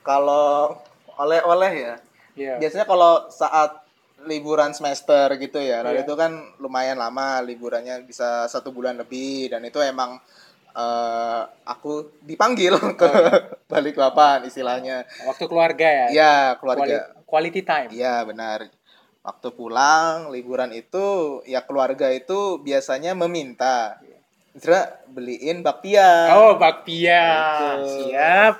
Kalau 0.00 0.78
oleh-oleh 1.14 1.72
ya, 1.74 1.94
Iya. 2.32 2.54
biasanya 2.58 2.86
kalau 2.86 3.28
saat 3.28 3.82
liburan 4.22 4.70
semester 4.70 5.26
gitu 5.36 5.58
ya, 5.58 5.82
lalu 5.82 6.00
Iya. 6.00 6.06
itu 6.06 6.14
kan 6.14 6.32
lumayan 6.58 6.96
lama 6.96 7.42
liburannya 7.42 8.02
bisa 8.02 8.46
satu 8.46 8.70
bulan 8.70 8.94
lebih 8.94 9.50
dan 9.50 9.62
itu 9.62 9.78
emang 9.78 10.18
eh, 10.72 11.42
aku 11.64 12.16
dipanggil 12.24 12.72
ke 12.96 13.08
Balikpapan 13.68 14.44
istilahnya. 14.44 15.04
Waktu 15.22 15.44
keluarga 15.44 15.84
ya. 15.84 16.06
Iya 16.08 16.34
keluarga. 16.56 16.80
Quali- 16.80 17.20
Quality 17.28 17.60
time. 17.60 17.88
Iya 17.92 18.24
benar. 18.24 18.68
Waktu 19.22 19.54
pulang 19.54 20.34
liburan 20.34 20.74
itu 20.74 21.38
ya 21.46 21.62
keluarga 21.62 22.10
itu 22.10 22.58
biasanya 22.58 23.14
meminta, 23.14 24.02
Zra 24.52 25.00
beliin 25.06 25.62
bakpia. 25.62 26.34
Oh, 26.34 26.58
bakpia. 26.58 27.24
Gitu. 27.78 28.10
Siap. 28.10 28.54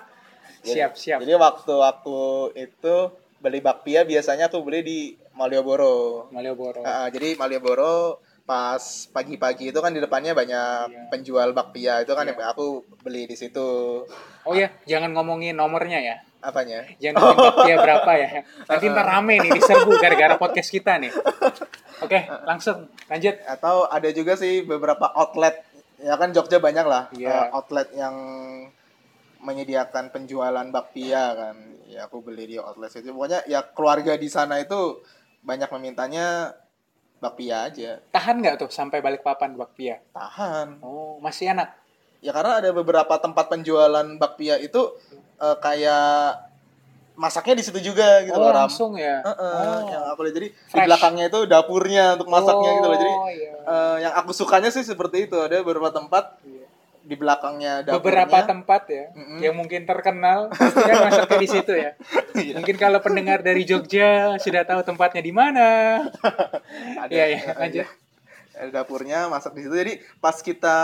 Jadi- 0.62 0.70
Siap, 0.72 0.92
siap. 0.94 1.18
Jadi 1.20 1.34
waktu 1.34 1.74
aku 1.74 2.22
itu 2.54 2.94
beli 3.42 3.58
bakpia 3.58 4.06
biasanya 4.06 4.46
aku 4.46 4.62
beli 4.62 4.80
di 4.80 4.98
Malioboro. 5.34 6.30
Malioboro. 6.30 6.80
Ah, 6.80 7.10
jadi 7.10 7.34
Malioboro 7.34 8.22
pas 8.42 8.80
pagi-pagi 9.10 9.70
itu 9.70 9.78
kan 9.78 9.90
di 9.90 9.98
depannya 9.98 10.32
banyak 10.32 10.78
Iya. 10.88 11.02
penjual 11.10 11.50
bakpia 11.50 12.00
itu 12.00 12.14
kan 12.14 12.24
Iya. 12.24 12.38
yang 12.38 12.48
aku 12.48 12.66
beli 13.02 13.26
di 13.26 13.34
situ. 13.34 14.02
Oh 14.42 14.54
ya, 14.54 14.70
jangan 14.84 15.10
ngomongin 15.12 15.54
nomornya 15.54 15.98
ya. 15.98 16.16
Apanya? 16.42 16.82
Jangan 16.98 17.22
ngomongin 17.22 17.46
bakpia 17.54 17.76
berapa 17.78 18.12
ya. 18.18 18.28
Nanti 18.66 18.84
ntar 18.90 19.06
rame 19.14 19.34
nih 19.38 19.50
diserbu 19.54 19.90
gara-gara 19.96 20.34
podcast 20.34 20.68
kita 20.68 20.98
nih. 20.98 21.14
Oke, 22.02 22.26
langsung 22.50 22.90
lanjut. 23.06 23.38
Atau 23.46 23.86
ada 23.86 24.10
juga 24.10 24.34
sih 24.34 24.66
beberapa 24.66 25.06
outlet 25.14 25.62
ya 26.02 26.18
kan 26.18 26.34
Jogja 26.34 26.58
banyak 26.58 26.82
lah 26.82 27.06
Iya. 27.14 27.30
eh, 27.30 27.46
outlet 27.54 27.94
yang 27.94 28.14
menyediakan 29.38 30.10
penjualan 30.10 30.66
bakpia 30.68 31.34
kan. 31.34 31.56
Ya 31.86 32.06
aku 32.06 32.22
beli 32.22 32.46
di 32.46 32.56
outlet 32.58 32.90
itu. 32.90 33.10
Pokoknya 33.10 33.46
ya 33.46 33.62
keluarga 33.62 34.14
di 34.14 34.26
sana 34.26 34.58
itu 34.58 35.02
banyak 35.42 35.70
memintanya 35.70 36.54
bakpia 37.18 37.70
aja. 37.70 38.02
Tahan 38.10 38.42
nggak 38.42 38.66
tuh 38.66 38.70
sampai 38.70 38.98
balik 38.98 39.22
papan 39.22 39.54
bakpia? 39.54 40.02
Tahan. 40.10 40.82
Oh, 40.82 41.22
masih 41.22 41.54
enak. 41.54 41.70
Ya 42.22 42.30
karena 42.30 42.62
ada 42.62 42.70
beberapa 42.70 43.14
tempat 43.18 43.50
penjualan 43.50 44.06
bakpia 44.14 44.56
itu 44.56 44.94
eh, 45.36 45.56
kayak 45.58 46.48
masaknya 47.12 47.60
di 47.60 47.64
situ 47.66 47.78
juga 47.82 48.24
gitu 48.24 48.32
oh, 48.32 48.40
loh 48.40 48.50
Ram. 48.50 48.64
langsung 48.64 48.96
ya. 48.96 49.20
Heeh, 49.20 49.58
oh. 49.68 49.80
yang 49.84 50.02
aku 50.08 50.24
lihat 50.24 50.34
jadi 50.38 50.48
di 50.48 50.70
Fresh. 50.70 50.86
belakangnya 50.88 51.24
itu 51.28 51.40
dapurnya 51.44 52.04
untuk 52.16 52.28
masaknya 52.30 52.70
gitu 52.72 52.86
loh. 52.88 52.98
Jadi 52.98 53.12
Oh, 53.12 53.28
iya. 53.28 53.52
eh, 53.60 53.96
yang 54.08 54.14
aku 54.16 54.30
sukanya 54.32 54.70
sih 54.70 54.80
seperti 54.80 55.26
itu. 55.26 55.36
Ada 55.36 55.60
beberapa 55.60 55.90
tempat 55.90 56.40
Iya. 56.40 56.66
di 57.02 57.14
belakangnya 57.14 57.72
dapurnya. 57.82 57.98
Beberapa 58.24 58.38
tempat 58.46 58.82
ya 58.86 59.04
Mm-mm. 59.12 59.38
yang 59.42 59.54
mungkin 59.54 59.82
terkenal 59.82 60.46
pasti 60.48 60.78
kan 60.80 60.96
masuknya 61.04 61.38
di 61.38 61.50
situ 61.50 61.72
ya. 61.74 61.90
Iya. 62.32 62.54
Mungkin 62.56 62.76
kalau 62.80 62.98
pendengar 63.04 63.44
dari 63.44 63.68
Jogja 63.68 64.40
sudah 64.40 64.64
tahu 64.64 64.80
tempatnya 64.80 65.20
di 65.20 65.34
mana. 65.36 66.00
Ada- 67.02 67.12
iya, 67.12 67.24
eh, 67.28 67.42
lanjut. 67.52 67.86
Ada 68.56 68.70
dapurnya 68.72 69.28
masak 69.28 69.52
di 69.52 69.66
situ. 69.66 69.74
Jadi 69.74 69.92
pas 70.16 70.40
kita 70.40 70.78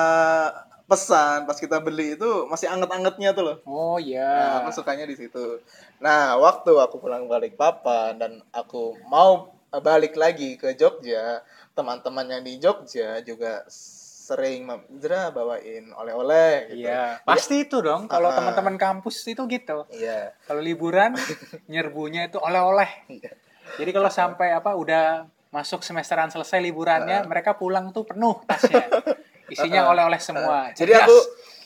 pesan, 0.88 1.44
pas 1.44 1.54
kita 1.54 1.78
beli 1.78 2.16
itu 2.16 2.48
masih 2.48 2.66
anget-angetnya 2.66 3.30
tuh 3.30 3.44
loh. 3.44 3.56
Oh 3.62 3.94
Nah, 3.94 4.02
iya. 4.02 4.58
aku 4.58 4.72
sukanya 4.72 5.04
di 5.04 5.14
situ. 5.14 5.60
Nah, 5.98 6.34
waktu 6.34 6.72
aku 6.72 6.96
pulang 6.96 7.28
balik 7.28 7.54
papan 7.54 8.16
dan 8.16 8.32
aku 8.50 8.96
mau 9.04 9.52
balik 9.70 10.16
lagi 10.16 10.56
ke 10.56 10.72
Jogja, 10.72 11.44
teman-teman 11.74 12.24
yang 12.26 12.42
di 12.42 12.56
Jogja 12.56 13.20
juga 13.20 13.68
sering 13.68 14.64
Zra 14.96 15.28
bawain 15.28 15.88
oleh-oleh 15.90 16.72
gitu. 16.72 16.84
Iya, 16.84 17.20
pasti 17.22 17.62
itu 17.62 17.80
dong. 17.80 18.08
Kalau 18.08 18.28
Ah. 18.28 18.36
teman-teman 18.36 18.76
kampus 18.76 19.24
itu 19.24 19.44
gitu. 19.44 19.84
Iya. 19.88 20.32
Kalau 20.44 20.60
liburan 20.60 21.12
nyerbunya 21.70 22.28
itu 22.28 22.36
oleh-oleh. 22.36 22.88
Iya. 23.08 23.32
Jadi 23.76 23.90
kalau 23.92 24.08
sampai 24.08 24.52
apa 24.52 24.72
udah 24.72 25.28
masuk 25.48 25.80
semesteran 25.80 26.28
selesai 26.28 26.60
liburannya, 26.60 27.24
Ah. 27.24 27.28
mereka 27.28 27.52
pulang 27.52 27.88
tuh 27.88 28.04
penuh 28.04 28.40
tasnya. 28.44 28.84
Isinya 29.58 29.82
oleh-oleh 29.90 30.20
semua. 30.22 30.70
Jadi 30.78 30.92
aku 30.94 31.16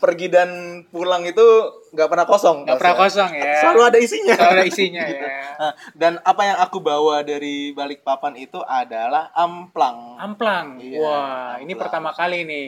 pergi 0.03 0.27
dan 0.27 0.83
pulang 0.91 1.23
itu 1.23 1.47
nggak 1.95 2.09
pernah 2.11 2.27
kosong. 2.27 2.67
nggak 2.67 2.81
pernah 2.81 2.97
kosong 2.99 3.31
ya. 3.39 3.55
Selalu 3.63 3.81
ada 3.87 3.99
isinya. 4.03 4.35
Selalu 4.35 4.55
ada 4.57 4.67
isinya 4.67 5.03
ya. 5.07 5.21
Nah, 5.63 5.73
dan 5.95 6.13
apa 6.27 6.43
yang 6.43 6.59
aku 6.59 6.79
bawa 6.83 7.23
dari 7.23 7.71
Balikpapan 7.71 8.35
itu 8.35 8.59
adalah 8.67 9.31
amplang. 9.31 10.19
Amplang. 10.19 10.83
Iya, 10.83 10.99
Wah, 10.99 11.53
ini 11.63 11.71
amplang. 11.71 11.81
pertama 11.87 12.11
kali 12.11 12.43
nih 12.43 12.67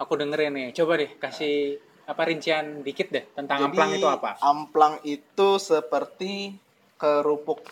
aku 0.00 0.12
dengerin 0.16 0.52
nih. 0.56 0.68
Coba 0.72 0.96
deh 0.96 1.10
kasih 1.20 1.76
apa 2.06 2.22
rincian 2.24 2.86
dikit 2.86 3.12
deh 3.12 3.24
tentang 3.36 3.68
amplang 3.68 3.92
itu 3.92 4.08
apa? 4.08 4.40
Amplang 4.40 5.04
itu 5.04 5.60
seperti 5.60 6.56
kerupuk 6.96 7.68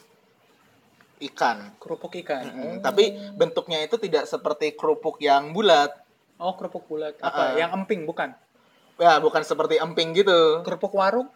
ikan. 1.25 1.73
Kerupuk 1.81 2.13
ikan. 2.21 2.45
Mm, 2.45 2.75
Tapi 2.85 3.33
bentuknya 3.33 3.81
itu 3.81 3.97
tidak 3.97 4.29
seperti 4.29 4.77
kerupuk 4.77 5.23
yang 5.25 5.57
bulat. 5.57 6.04
Oh, 6.45 6.53
kerupuk 6.53 6.85
bulat. 6.85 7.17
Apa? 7.19 7.33
Ah. 7.33 7.51
Yang 7.57 7.71
emping 7.75 8.05
bukan? 8.05 8.37
Ya, 8.95 9.17
bukan 9.17 9.41
seperti 9.41 9.81
emping 9.81 10.13
gitu. 10.13 10.61
Kerupuk 10.61 10.93
warung? 10.93 11.33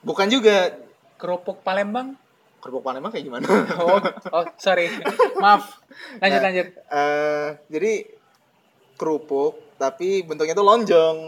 Bukan 0.00 0.26
juga. 0.26 0.72
Kerupuk 1.16 1.60
Palembang? 1.60 2.16
Kerupuk 2.58 2.80
Palembang 2.82 3.12
kayak 3.12 3.24
gimana? 3.24 3.44
Oh, 3.78 4.00
oh 4.32 4.44
sorry. 4.56 4.88
Maaf. 5.36 5.76
Lanjut 6.18 6.40
Nah. 6.40 6.46
lanjut. 6.48 6.66
Eh, 6.72 7.48
jadi 7.68 7.92
kerupuk 8.96 9.76
tapi 9.76 10.24
bentuknya 10.24 10.56
itu 10.56 10.64
lonjong. 10.64 11.18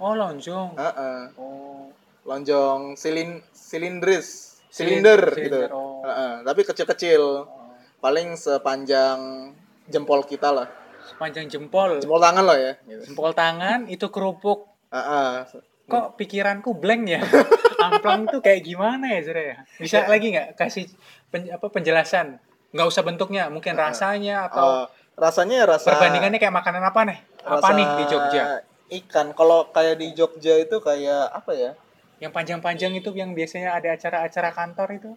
Oh, 0.00 0.12
lonjong. 0.12 0.74
Heeh. 0.74 1.18
Oh. 1.36 1.92
Lonjong 2.24 2.96
silin 2.96 3.44
silindris, 3.52 4.56
Silin- 4.72 5.04
silinder 5.04 5.20
silinder, 5.28 5.68
gitu. 5.68 5.76
oh. 5.76 6.00
Heeh, 6.02 6.32
tapi 6.40 6.60
kecil-kecil. 6.64 7.22
oh. 7.44 7.76
Paling 8.00 8.32
sepanjang 8.34 9.52
jempol 9.86 10.24
kita 10.24 10.48
lah. 10.50 10.68
Sepanjang 11.04 11.46
jempol. 11.46 12.00
Jempol 12.00 12.20
tangan 12.20 12.44
loh 12.44 12.56
ya. 12.56 12.72
Gitu. 12.84 13.12
Jempol 13.12 13.32
tangan 13.36 13.86
itu 13.86 14.06
kerupuk. 14.08 14.72
Heeh. 14.90 15.44
Kok 15.84 16.16
pikiranku 16.16 16.72
blank 16.80 17.02
ya? 17.08 17.20
Amplang 17.84 18.24
tuh 18.24 18.40
kayak 18.40 18.64
gimana 18.64 19.12
ya, 19.12 19.20
Zara 19.20 19.42
ya? 19.44 19.56
Bisa 19.76 20.08
lagi 20.08 20.32
nggak 20.32 20.56
kasih 20.56 20.88
pen- 21.28 21.52
apa 21.52 21.68
penjelasan? 21.68 22.40
Nggak 22.72 22.86
usah 22.88 23.02
bentuknya, 23.04 23.52
mungkin 23.52 23.76
rasanya 23.76 24.48
atau 24.48 24.88
Eh, 24.88 25.20
rasanya 25.20 25.62
ya 25.62 25.66
rasa 25.68 25.92
perbandingannya 25.92 26.40
kayak 26.40 26.54
makanan 26.56 26.82
apa 26.82 27.00
nih? 27.06 27.18
Apa 27.44 27.68
nih 27.76 27.86
di 28.00 28.04
Jogja? 28.08 28.42
Ikan. 28.88 29.26
Kalau 29.36 29.68
kayak 29.70 30.00
di 30.00 30.16
Jogja 30.16 30.56
itu 30.56 30.80
kayak 30.80 31.30
apa 31.30 31.52
ya? 31.52 31.70
Yang 32.18 32.32
panjang-panjang 32.32 32.92
itu 32.96 33.12
yang 33.12 33.36
biasanya 33.36 33.76
ada 33.76 33.92
acara-acara 33.94 34.50
kantor 34.56 34.88
itu? 34.96 35.10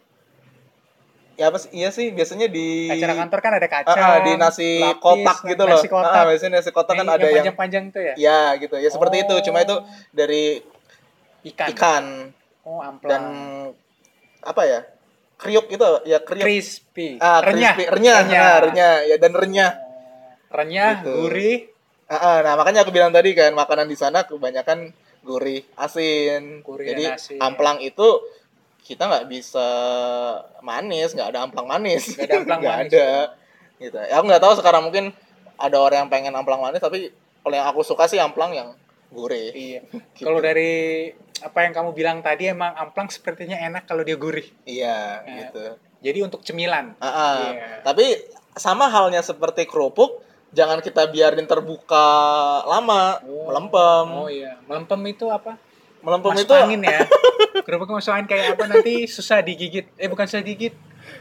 Ya 1.38 1.54
apa 1.54 1.62
sih? 1.62 1.70
Iya 1.70 1.94
sih, 1.94 2.10
biasanya 2.10 2.50
di 2.50 2.90
Acara 2.90 3.14
kantor 3.14 3.40
kan 3.46 3.52
ada 3.54 3.68
Ah, 3.70 3.72
kacang, 3.86 3.98
ah, 4.02 4.18
di 4.26 4.32
nasi 4.42 4.70
lapis, 4.82 4.98
kotak 5.06 5.38
gitu 5.46 5.64
loh. 5.70 5.78
Nasi 5.78 5.88
kotak. 5.88 6.18
Ah, 6.18 6.24
biasanya 6.26 6.52
nasi 6.58 6.70
kotak 6.74 6.94
kan 6.98 7.06
ada 7.06 7.22
yang 7.22 7.34
panjang-panjang 7.54 7.84
itu 7.94 8.00
ya? 8.02 8.14
ya 8.18 8.42
gitu. 8.58 8.76
Ya 8.82 8.90
seperti 8.90 9.22
itu, 9.22 9.36
cuma 9.46 9.62
itu 9.62 9.76
Oh. 9.78 9.86
dari 10.10 10.66
Ikan. 11.46 11.68
ikan 11.72 12.06
Oh, 12.66 12.82
amplang. 12.82 13.08
dan 13.08 13.24
apa 14.42 14.62
ya? 14.66 14.80
Kriuk 15.38 15.70
itu 15.70 15.86
ya 16.10 16.18
kriuk. 16.26 16.42
crispy. 16.42 17.22
Ah, 17.22 17.46
renyah. 17.46 17.78
crispy. 17.78 17.94
renyah, 17.94 18.18
Renyah. 18.26 18.42
Ah, 18.42 18.58
renyah, 18.66 18.96
ya 19.06 19.16
dan 19.22 19.32
renyah. 19.32 19.72
Renyah, 20.50 20.90
Gitu. 21.00 21.14
gurih. 21.14 21.58
Ah, 22.10 22.18
ah, 22.18 22.38
nah, 22.42 22.54
makanya 22.58 22.82
aku 22.82 22.90
bilang 22.90 23.14
tadi 23.14 23.38
kan 23.38 23.54
makanan 23.54 23.86
di 23.86 23.94
sana 23.94 24.26
kebanyakan 24.26 24.90
gurih, 25.22 25.62
asin. 25.78 26.66
Gurih 26.66 26.90
Jadi 26.90 27.04
dan 27.06 27.14
asin. 27.14 27.38
amplang 27.38 27.78
itu 27.78 28.26
kita 28.88 29.04
nggak 29.04 29.28
bisa 29.28 29.68
manis, 30.62 31.12
nggak 31.12 31.30
ada 31.30 31.44
amplang 31.44 31.68
manis. 31.68 32.16
Nggak 32.16 32.24
ada 32.24 32.36
amplang 32.40 32.60
Nggak 32.64 32.78
manis. 32.80 32.92
ada. 32.94 33.08
Gitu. 33.78 33.98
Ya, 34.00 34.14
aku 34.16 34.26
nggak 34.26 34.42
tahu 34.42 34.54
sekarang 34.56 34.82
mungkin 34.82 35.06
ada 35.56 35.78
orang 35.78 36.08
yang 36.08 36.10
pengen 36.10 36.34
amplang 36.34 36.58
manis, 36.58 36.80
tapi 36.80 37.12
kalau 37.44 37.54
yang 37.54 37.68
aku 37.68 37.84
suka 37.84 38.08
sih 38.08 38.18
amplang 38.18 38.56
yang 38.56 38.70
gurih. 39.12 39.52
Iya. 39.52 39.80
Gitu. 40.16 40.24
Kalau 40.24 40.40
dari 40.40 41.12
apa 41.38 41.60
yang 41.62 41.74
kamu 41.76 41.90
bilang 41.92 42.18
tadi 42.20 42.50
emang 42.50 42.74
amplang 42.74 43.08
sepertinya 43.08 43.60
enak 43.60 43.84
kalau 43.84 44.02
dia 44.02 44.16
gurih. 44.16 44.48
Iya, 44.64 45.22
Eh, 45.22 45.34
gitu. 45.44 45.66
Jadi 46.00 46.20
untuk 46.24 46.42
cemilan. 46.42 46.96
Ah, 46.98 47.08
ah. 47.08 47.36
Iya. 47.52 47.68
Tapi 47.84 48.06
sama 48.56 48.88
halnya 48.88 49.22
seperti 49.22 49.66
kerupuk, 49.66 50.24
jangan 50.50 50.80
kita 50.80 51.06
biarin 51.08 51.46
terbuka 51.46 52.06
lama, 52.64 53.22
Oh. 53.22 53.52
melempem. 53.52 54.06
Oh 54.16 54.30
iya, 54.32 54.58
melempem 54.66 54.98
itu 55.08 55.28
apa? 55.28 55.60
Melempem 56.00 56.32
Masuk 56.32 56.44
itu 56.44 56.54
angin 56.54 56.82
ya. 56.82 57.00
Kerupuk 57.66 57.90
masuk 57.90 58.12
angin 58.12 58.28
kayak 58.28 58.56
apa 58.56 58.64
nanti 58.66 58.94
susah 59.06 59.40
digigit. 59.40 59.90
Eh 59.96 60.08
bukan 60.08 60.24
susah 60.24 60.42
digigit. 60.42 60.74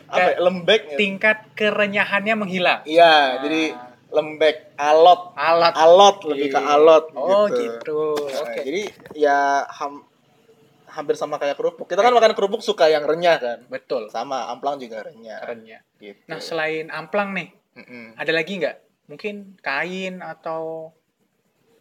apa? 0.06 0.12
ya? 0.12 0.24
Kayak 0.28 0.38
Lembek. 0.40 0.80
gitu. 0.84 0.96
tingkat 0.96 1.38
kerenyahannya 1.54 2.34
menghilang. 2.36 2.80
Iya, 2.82 3.02
Ah. 3.04 3.24
jadi 3.40 3.62
lembek, 4.08 4.72
alot, 4.76 5.34
Alat. 5.34 5.74
alot 5.74 6.16
lebih 6.24 6.48
ke 6.48 6.56
Iya. 6.56 6.70
alot 6.70 7.04
Oh 7.12 7.44
gitu. 7.46 7.58
gitu. 7.58 8.00
Nah, 8.16 8.42
Oke. 8.44 8.60
Jadi 8.62 8.82
ya 9.14 9.38
ham- 9.68 10.06
hampir 10.88 11.12
sama 11.14 11.36
kayak 11.36 11.54
kerupuk. 11.54 11.84
Kita 11.84 12.00
kan 12.00 12.08
makan 12.10 12.32
kerupuk 12.32 12.60
suka 12.60 12.86
yang 12.86 13.02
renyah 13.02 13.36
kan. 13.36 13.58
Betul. 13.66 14.08
Sama 14.08 14.46
amplang 14.46 14.78
juga 14.78 15.02
renyah. 15.02 15.42
Kerennya. 15.42 15.78
Gitu. 15.98 16.22
Nah 16.24 16.38
selain 16.38 16.88
amplang 16.88 17.32
nih, 17.32 17.50
Mm-mm. 17.74 18.14
ada 18.14 18.32
lagi 18.32 18.52
nggak? 18.56 18.76
Mungkin 19.06 19.34
kain 19.58 20.18
atau 20.18 20.94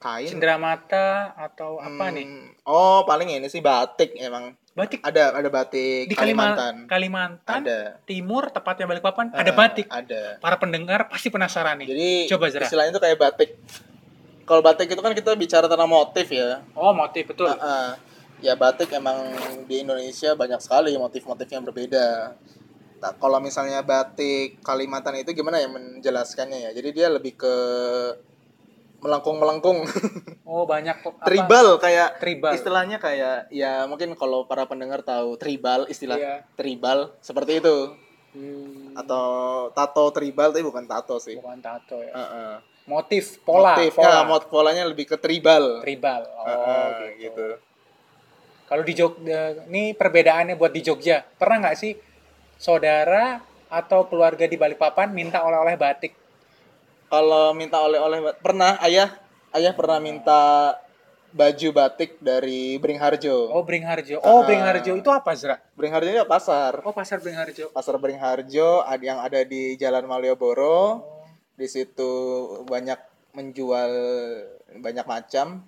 kain 0.05 0.29
cenderamata 0.29 1.33
atau 1.33 1.81
apa 1.81 2.05
Hmm, 2.05 2.13
nih? 2.13 2.25
Oh, 2.63 3.01
paling 3.03 3.25
ini 3.27 3.49
sih 3.49 3.59
batik 3.59 4.13
emang. 4.15 4.53
Batik 4.71 4.99
Ada 5.01 5.31
ada 5.31 5.47
batik 5.47 6.05
di 6.05 6.13
Kalimantan. 6.13 6.85
Kalimantan, 6.85 7.63
Ada. 7.63 7.79
Timur, 8.03 8.51
tepatnya 8.51 8.85
Balikpapan, 8.85 9.31
ada 9.31 9.47
Ah, 9.47 9.55
batik. 9.55 9.87
Ada. 9.87 10.37
Para 10.37 10.59
pendengar 10.59 11.07
pasti 11.07 11.31
penasaran 11.31 11.79
nih. 11.79 11.87
Jadi 11.89 12.09
Coba, 12.29 12.51
Zra. 12.51 12.67
istilahnya 12.67 12.91
itu 12.91 12.99
kayak 12.99 13.17
batik. 13.17 13.49
Kalau 14.43 14.61
batik 14.61 14.91
itu 14.91 14.99
kan 14.99 15.15
kita 15.15 15.33
bicara 15.33 15.65
tentang 15.65 15.89
motif 15.89 16.27
ya. 16.29 16.61
Oh 16.75 16.93
motif 16.93 17.25
betul. 17.25 17.49
Ah, 17.49 17.57
ah. 17.57 17.89
ya 18.43 18.51
batik 18.53 18.91
emang 18.91 19.15
di 19.63 19.79
Indonesia 19.79 20.35
banyak 20.35 20.59
sekali 20.59 20.91
motif-motif 20.99 21.47
yang 21.47 21.63
berbeda. 21.63 22.35
Nah, 22.99 23.11
kalau 23.15 23.39
misalnya 23.39 23.79
batik 23.79 24.59
Kalimantan 24.59 25.15
itu 25.17 25.31
gimana 25.31 25.57
ya 25.57 25.71
menjelaskannya 25.71 26.67
ya? 26.67 26.69
Jadi 26.75 26.89
dia 26.91 27.07
lebih 27.07 27.39
ke 27.39 27.55
melengkung-melengkung, 29.05 29.85
Oh 30.43 30.65
banyak 30.65 30.97
kok. 30.99 31.13
apa? 31.13 31.23
tribal 31.23 31.77
kayak 31.77 32.17
Tribal. 32.17 32.51
istilahnya 32.51 32.97
kayak 32.97 33.47
ya 33.49 33.85
mungkin 33.85 34.13
kalau 34.13 34.43
para 34.43 34.65
pendengar 34.65 34.99
tahu 34.99 35.37
tribal 35.37 35.85
istilah 35.85 36.17
Iya. 36.17 36.35
tribal 36.53 37.13
seperti 37.19 37.61
itu 37.61 37.93
Hmm, 38.33 38.91
atau 38.97 39.25
tato 39.71 40.11
tribal 40.11 40.49
tapi 40.49 40.59
bukan 40.61 40.83
tato 40.83 41.15
sih. 41.17 41.37
bukan 41.37 41.61
tato 41.61 41.95
ya. 41.97 42.11
Heeh. 42.11 42.53
Motif, 42.85 43.39
pola, 43.41 43.73
Motif, 43.73 43.95
pola. 43.95 44.05
ya, 44.05 44.17
mot- 44.23 44.45
polanya 44.47 44.83
lebih 44.83 45.07
ke 45.07 45.15
tribal. 45.15 45.79
tribal. 45.79 46.21
Oh 46.35 46.43
Heeh, 46.43 47.15
gitu. 47.15 47.31
gitu. 47.31 47.47
Kalau 48.65 48.81
di 48.81 48.93
Jogja, 48.93 49.39
ini 49.63 49.93
perbedaannya 49.93 50.53
buat 50.53 50.69
di 50.69 50.81
Jogja. 50.81 51.21
Pernah 51.21 51.57
nggak 51.63 51.77
sih 51.77 51.93
saudara 52.55 53.39
atau 53.67 54.05
keluarga 54.05 54.43
di 54.43 54.53
Balikpapan 54.53 55.09
minta 55.11 55.41
oleh-oleh 55.41 55.75
batik? 55.75 56.13
Kalau 57.05 57.53
minta 57.53 57.77
oleh-oleh 57.79 58.33
pernah 58.39 58.77
ayah 58.81 59.13
ayah 59.53 59.71
pernah 59.71 59.99
minta 59.99 60.73
baju 61.29 61.67
batik 61.71 62.15
dari 62.17 62.79
Beringharjo. 62.79 63.51
Oh, 63.51 63.61
Beringharjo. 63.61 64.19
Oh, 64.19 64.39
Ah. 64.39 64.47
Beringharjo 64.47 64.95
itu 64.95 65.09
apa, 65.11 65.35
Zra? 65.35 65.59
Beringharjo 65.75 66.07
itu 66.09 66.23
pasar. 66.25 66.79
Oh, 66.81 66.95
pasar 66.95 67.19
Beringharjo. 67.19 67.69
Pasar 67.69 67.99
Beringharjo 67.99 68.81
ada 68.81 69.03
yang 69.03 69.19
ada 69.19 69.43
di 69.43 69.75
Jalan 69.75 70.07
Malioboro. 70.07 71.03
Di 71.53 71.67
situ 71.67 72.11
banyak 72.63 72.99
menjual 73.31 73.91
banyak 74.75 75.05
macam. 75.05 75.63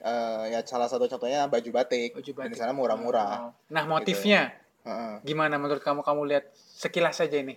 Eh, 0.00 0.44
ya 0.50 0.64
salah 0.64 0.88
satu 0.88 1.04
contohnya 1.06 1.44
baju 1.44 1.68
batik. 1.74 2.12
Baju 2.14 2.24
Dan 2.26 2.36
batik. 2.38 2.52
di 2.52 2.58
sana 2.58 2.72
murah-murah. 2.72 3.52
Nah, 3.68 3.84
motifnya 3.84 4.52
Heeh. 4.80 5.20
gimana 5.24 5.56
menurut 5.56 5.80
kamu? 5.80 6.00
Kamu 6.00 6.24
lihat 6.24 6.48
sekilas 6.56 7.16
saja 7.16 7.36
ini. 7.36 7.56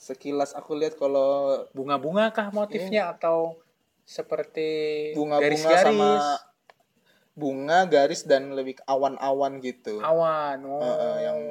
Sekilas 0.00 0.52
aku 0.52 0.72
lihat 0.74 0.96
kalau 0.96 1.60
Bunga-bunga 1.70 2.30
kah 2.30 2.48
motifnya 2.48 3.12
atau 3.12 3.60
seperti 4.02 4.68
bunga-bunga 5.12 5.44
garis-garis? 5.44 5.84
sama 5.86 6.10
bunga 7.32 7.78
garis 7.86 8.22
dan 8.22 8.50
lebih 8.50 8.74
ke 8.74 8.84
awan-awan 8.84 9.60
gitu. 9.60 10.00
awan. 10.00 10.58
Oh. 10.62 10.80
Heeh, 10.80 11.16
yang- 11.22 11.46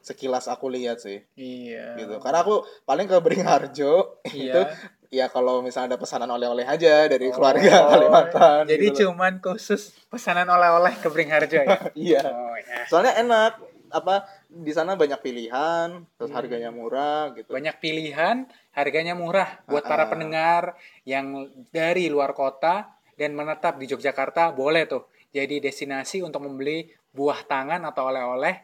Sekilas 0.00 0.44
aku 0.46 0.68
lihat 0.68 1.00
sih. 1.00 1.24
iya. 1.32 1.96
gitu 1.96 2.20
karena 2.20 2.40
aku 2.40 2.60
paling 2.84 3.04
ke 3.04 3.16
Beringharjo 3.16 4.20
itu 4.36 4.52
Iya. 4.52 4.68
ya 5.08 5.26
kalau 5.28 5.60
misalnya 5.60 5.96
ada 5.96 5.98
pesanan 5.98 6.28
oleh-oleh 6.28 6.60
aja 6.62 7.08
dari 7.08 7.24
Oh, 7.24 7.32
keluarga 7.32 7.72
Kalimantan 7.90 8.68
Jadi 8.68 8.84
gitu 8.84 9.08
cuman 9.08 9.40
khusus 9.40 9.96
pesanan 10.06 10.44
oleh-oleh 10.46 10.92
ke 10.94 11.08
Beringharjo 11.08 11.56
ya. 11.58 11.78
iya 11.96 12.20
oh, 12.22 12.52
ya. 12.54 12.84
soalnya 12.84 13.16
enak 13.16 13.56
apa 13.88 14.28
di 14.56 14.70
sana 14.70 14.94
banyak 14.94 15.18
pilihan 15.18 16.06
terus 16.14 16.30
Hmm. 16.30 16.38
harganya 16.38 16.70
murah 16.70 17.34
gitu 17.34 17.50
Banyak 17.50 17.76
pilihan, 17.76 18.46
harganya 18.70 19.12
murah 19.12 19.58
buat 19.64 19.82
para 19.82 20.06
Ah. 20.06 20.08
pendengar 20.08 20.62
yang 21.02 21.44
dari 21.68 22.06
luar 22.06 22.30
kota 22.32 22.86
dan 23.14 23.32
menetap 23.32 23.76
di 23.76 23.86
Yogyakarta 23.86 24.50
boleh 24.50 24.86
tuh 24.86 25.04
jadi 25.30 25.58
destinasi 25.58 26.22
untuk 26.22 26.42
membeli 26.42 26.86
buah 27.10 27.42
tangan 27.42 27.82
atau 27.84 28.06
oleh-oleh 28.06 28.62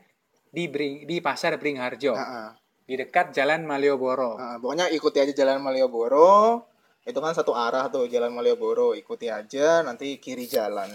di 0.49 0.67
Bring, 0.67 1.05
di 1.05 1.19
pasar 1.19 1.55
Beringharjo 1.55 2.13
Ah, 2.13 2.23
ah. 2.23 2.51
di 2.83 2.95
dekat 2.95 3.31
Jalan 3.31 3.63
Malioboro. 3.63 4.35
Ah, 4.35 4.59
pokoknya 4.59 4.87
ikuti 4.89 5.19
aja 5.19 5.31
jalan 5.33 5.59
Malioboro 5.59 6.67
itu 7.01 7.17
kan 7.17 7.33
satu 7.33 7.51
arah 7.53 7.87
tuh 7.87 8.07
jalan 8.07 8.31
Malioboro 8.31 8.93
ikuti 8.93 9.27
aja 9.27 9.83
nanti 9.83 10.19
kiri 10.19 10.47
jalan 10.47 10.91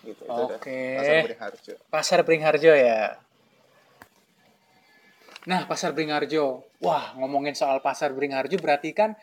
gitu. 0.00 0.24
Oke. 0.24 0.96
pasar 0.96 1.16
Beringharjo 1.22 1.72
Pasar 1.88 2.18
Beringharjo 2.24 2.72
ya. 2.72 3.20
Nah, 5.48 5.64
Pasar 5.64 5.96
Beringharjo. 5.96 6.60
Wah, 6.84 7.16
ngomongin 7.16 7.56
soal 7.56 7.80
Pasar 7.80 8.12
Beringharjo 8.12 8.60
berarti 8.60 8.92
kan 8.92 9.16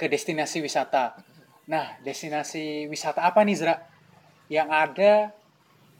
ke 0.00 0.08
destinasi 0.08 0.64
wisata. 0.64 1.20
Nah, 1.68 2.00
destinasi 2.00 2.88
wisata 2.88 3.28
apa 3.28 3.44
nih, 3.44 3.56
Zra? 3.60 3.76
Yang 4.48 4.68
ada 4.72 5.12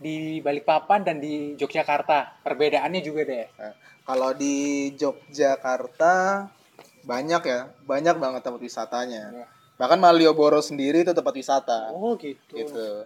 di 0.01 0.41
Balikpapan 0.41 1.05
dan 1.05 1.21
di 1.21 1.61
Yogyakarta. 1.61 2.41
Perbedaannya 2.41 3.05
juga 3.05 3.29
deh. 3.29 3.45
Nah, 3.61 3.77
kalau 4.09 4.33
di 4.33 4.97
Yogyakarta 4.97 6.49
banyak 7.05 7.43
ya, 7.45 7.69
banyak 7.85 8.17
banget 8.17 8.49
tempat 8.49 8.65
wisatanya. 8.65 9.29
Ya. 9.29 9.47
Bahkan 9.77 10.01
Malioboro 10.01 10.65
sendiri 10.65 11.05
itu 11.05 11.13
tempat 11.13 11.37
wisata. 11.37 11.93
Oh, 11.93 12.17
gitu. 12.17 12.57
Gitu. 12.57 13.05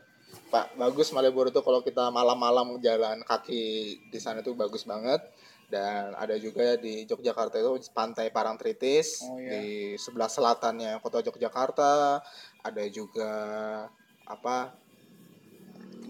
Pak, 0.54 0.78
bagus 0.78 1.11
Malioboro 1.11 1.50
tuh 1.50 1.66
kalau 1.66 1.83
kita 1.83 2.14
malam-malam 2.14 2.78
jalan 2.78 3.26
kaki 3.26 3.98
di 4.06 4.18
sana 4.22 4.38
tuh 4.38 4.54
bagus 4.54 4.87
banget. 4.87 5.18
Dan 5.70 6.18
ada 6.18 6.35
juga 6.35 6.74
di 6.74 7.06
Yogyakarta 7.06 7.62
itu 7.62 7.94
Pantai 7.94 8.35
Parangtritis 8.35 9.22
Oh, 9.22 9.38
iya. 9.38 9.54
di 9.54 9.64
sebelah 9.94 10.26
selatannya 10.26 10.98
Kota 10.98 11.22
Yogyakarta. 11.22 12.18
Ada 12.66 12.85
juga 12.90 13.33
apa? 14.26 14.74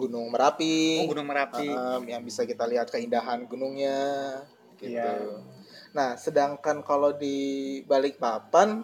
Gunung 0.01 0.33
Merapi. 0.33 1.05
Oh, 1.05 1.13
Gunung 1.13 1.29
Merapi. 1.29 1.69
Um, 1.69 2.03
yang 2.09 2.25
bisa 2.25 2.49
kita 2.49 2.65
lihat 2.65 2.89
keindahan 2.89 3.45
gunungnya 3.45 4.41
gitu. 4.81 4.97
Iya. 4.97 5.45
Nah, 5.93 6.17
sedangkan 6.17 6.81
kalau 6.81 7.13
di 7.13 7.81
Balikpapan 7.85 8.81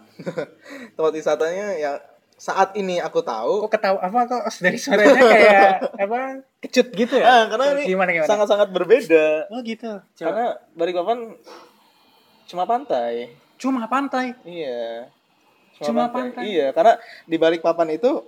tempat 0.94 1.12
wisatanya 1.16 1.72
ya 1.80 1.96
saat 2.36 2.76
ini 2.76 3.00
aku 3.00 3.24
tahu 3.24 3.64
Kok 3.64 3.72
ketawa 3.72 3.98
apa 3.98 4.18
kok 4.28 4.44
dari 4.64 4.76
suaranya 4.76 5.16
kayak 5.16 5.68
apa? 5.96 6.18
Kecut 6.60 6.88
gitu 6.92 7.14
ya? 7.16 7.24
ah, 7.24 7.42
karena 7.48 7.64
ini 7.74 7.82
gimana 7.88 8.10
gimana? 8.12 8.28
sangat-sangat 8.28 8.68
berbeda. 8.70 9.48
Oh, 9.48 9.60
gitu. 9.64 10.04
Coba. 10.14 10.24
Karena 10.28 10.46
Balikpapan 10.72 11.18
cuma 12.46 12.64
pantai. 12.64 13.32
Cuma 13.56 13.88
pantai. 13.88 14.36
Iya. 14.44 15.08
Cuma 15.80 16.08
pantai. 16.08 16.44
Iya, 16.46 16.72
karena 16.72 16.96
di 17.24 17.36
Balikpapan 17.36 17.96
itu 17.96 18.24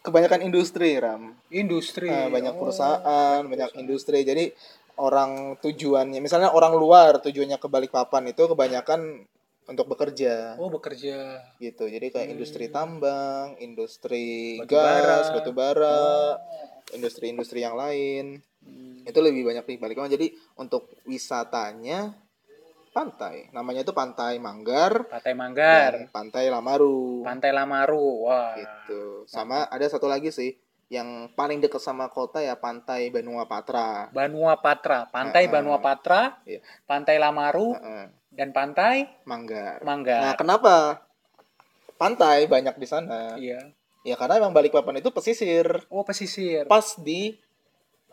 kebanyakan 0.00 0.44
industri, 0.44 0.96
Ram. 0.96 1.32
Industri. 1.48 2.08
Ah, 2.08 2.28
banyak 2.28 2.52
Oh. 2.52 2.60
perusahaan, 2.60 3.40
banyak 3.40 3.72
industri. 3.76 4.20
Jadi 4.20 4.52
orang 4.94 5.56
tujuannya, 5.58 6.20
misalnya 6.20 6.52
orang 6.52 6.76
luar 6.76 7.18
tujuannya 7.18 7.56
ke 7.56 7.66
Balikpapan 7.66 8.30
itu 8.30 8.44
kebanyakan 8.44 9.24
untuk 9.64 9.86
bekerja 9.88 10.56
Oh, 10.56 10.68
bekerja. 10.68 11.40
gitu. 11.56 11.84
Jadi 11.84 12.06
kayak 12.08 12.28
Hmm. 12.28 12.34
industri 12.36 12.66
tambang, 12.68 13.56
industri 13.58 14.60
Batu 14.60 14.76
bara. 14.76 15.00
gas, 15.00 15.26
batu 15.30 15.50
bara, 15.50 16.36
industri-industri 16.92 17.60
yang 17.60 17.74
lain. 17.74 18.44
Hmm. 18.60 19.04
Itu 19.04 19.18
lebih 19.20 19.44
banyak 19.44 19.64
di 19.64 19.74
Balikpapan. 19.76 20.12
Jadi 20.12 20.26
untuk 20.56 20.92
wisatanya 21.04 22.12
pantai. 22.90 23.50
Namanya 23.50 23.82
itu 23.82 23.90
Pantai 23.90 24.38
Manggar 24.38 25.10
Pantai 25.10 25.34
Manggar, 25.34 25.92
dan 25.98 26.06
Pantai 26.08 26.46
Lamaru. 26.46 27.26
Pantai 27.26 27.50
Lamaru. 27.50 28.06
Wah. 28.22 28.54
Gitu. 28.54 29.26
Sama 29.26 29.66
ada 29.66 29.86
satu 29.88 30.06
lagi 30.06 30.30
sih 30.30 30.54
yang 30.86 31.32
paling 31.32 31.58
dekat 31.58 31.80
sama 31.80 32.06
kota 32.06 32.38
ya 32.38 32.54
Pantai 32.54 33.10
Banua 33.10 33.48
Patra. 33.50 34.12
Banua 34.12 34.54
Patra, 34.60 35.08
Pantai 35.10 35.44
Ah, 35.44 35.48
ah. 35.48 35.52
Banua 35.52 35.78
Patra, 35.80 36.38
Iya. 36.44 36.60
Pantai 36.86 37.16
Lamaru 37.18 37.74
Heeh. 37.74 38.04
Dan 38.34 38.50
Pantai 38.50 39.06
Manggar. 39.24 39.78
Nah, 39.80 39.86
Manggar. 39.86 40.34
kenapa 40.36 41.02
pantai 41.94 42.50
banyak 42.50 42.74
di 42.76 42.86
sana? 42.86 43.38
Iya. 43.38 43.70
Ya 44.04 44.14
karena 44.20 44.36
emang 44.42 44.52
Balikpapan 44.52 45.00
itu 45.00 45.08
pesisir. 45.08 45.64
Oh, 45.88 46.04
pesisir. 46.04 46.68
Pas 46.68 46.98
di 47.00 47.38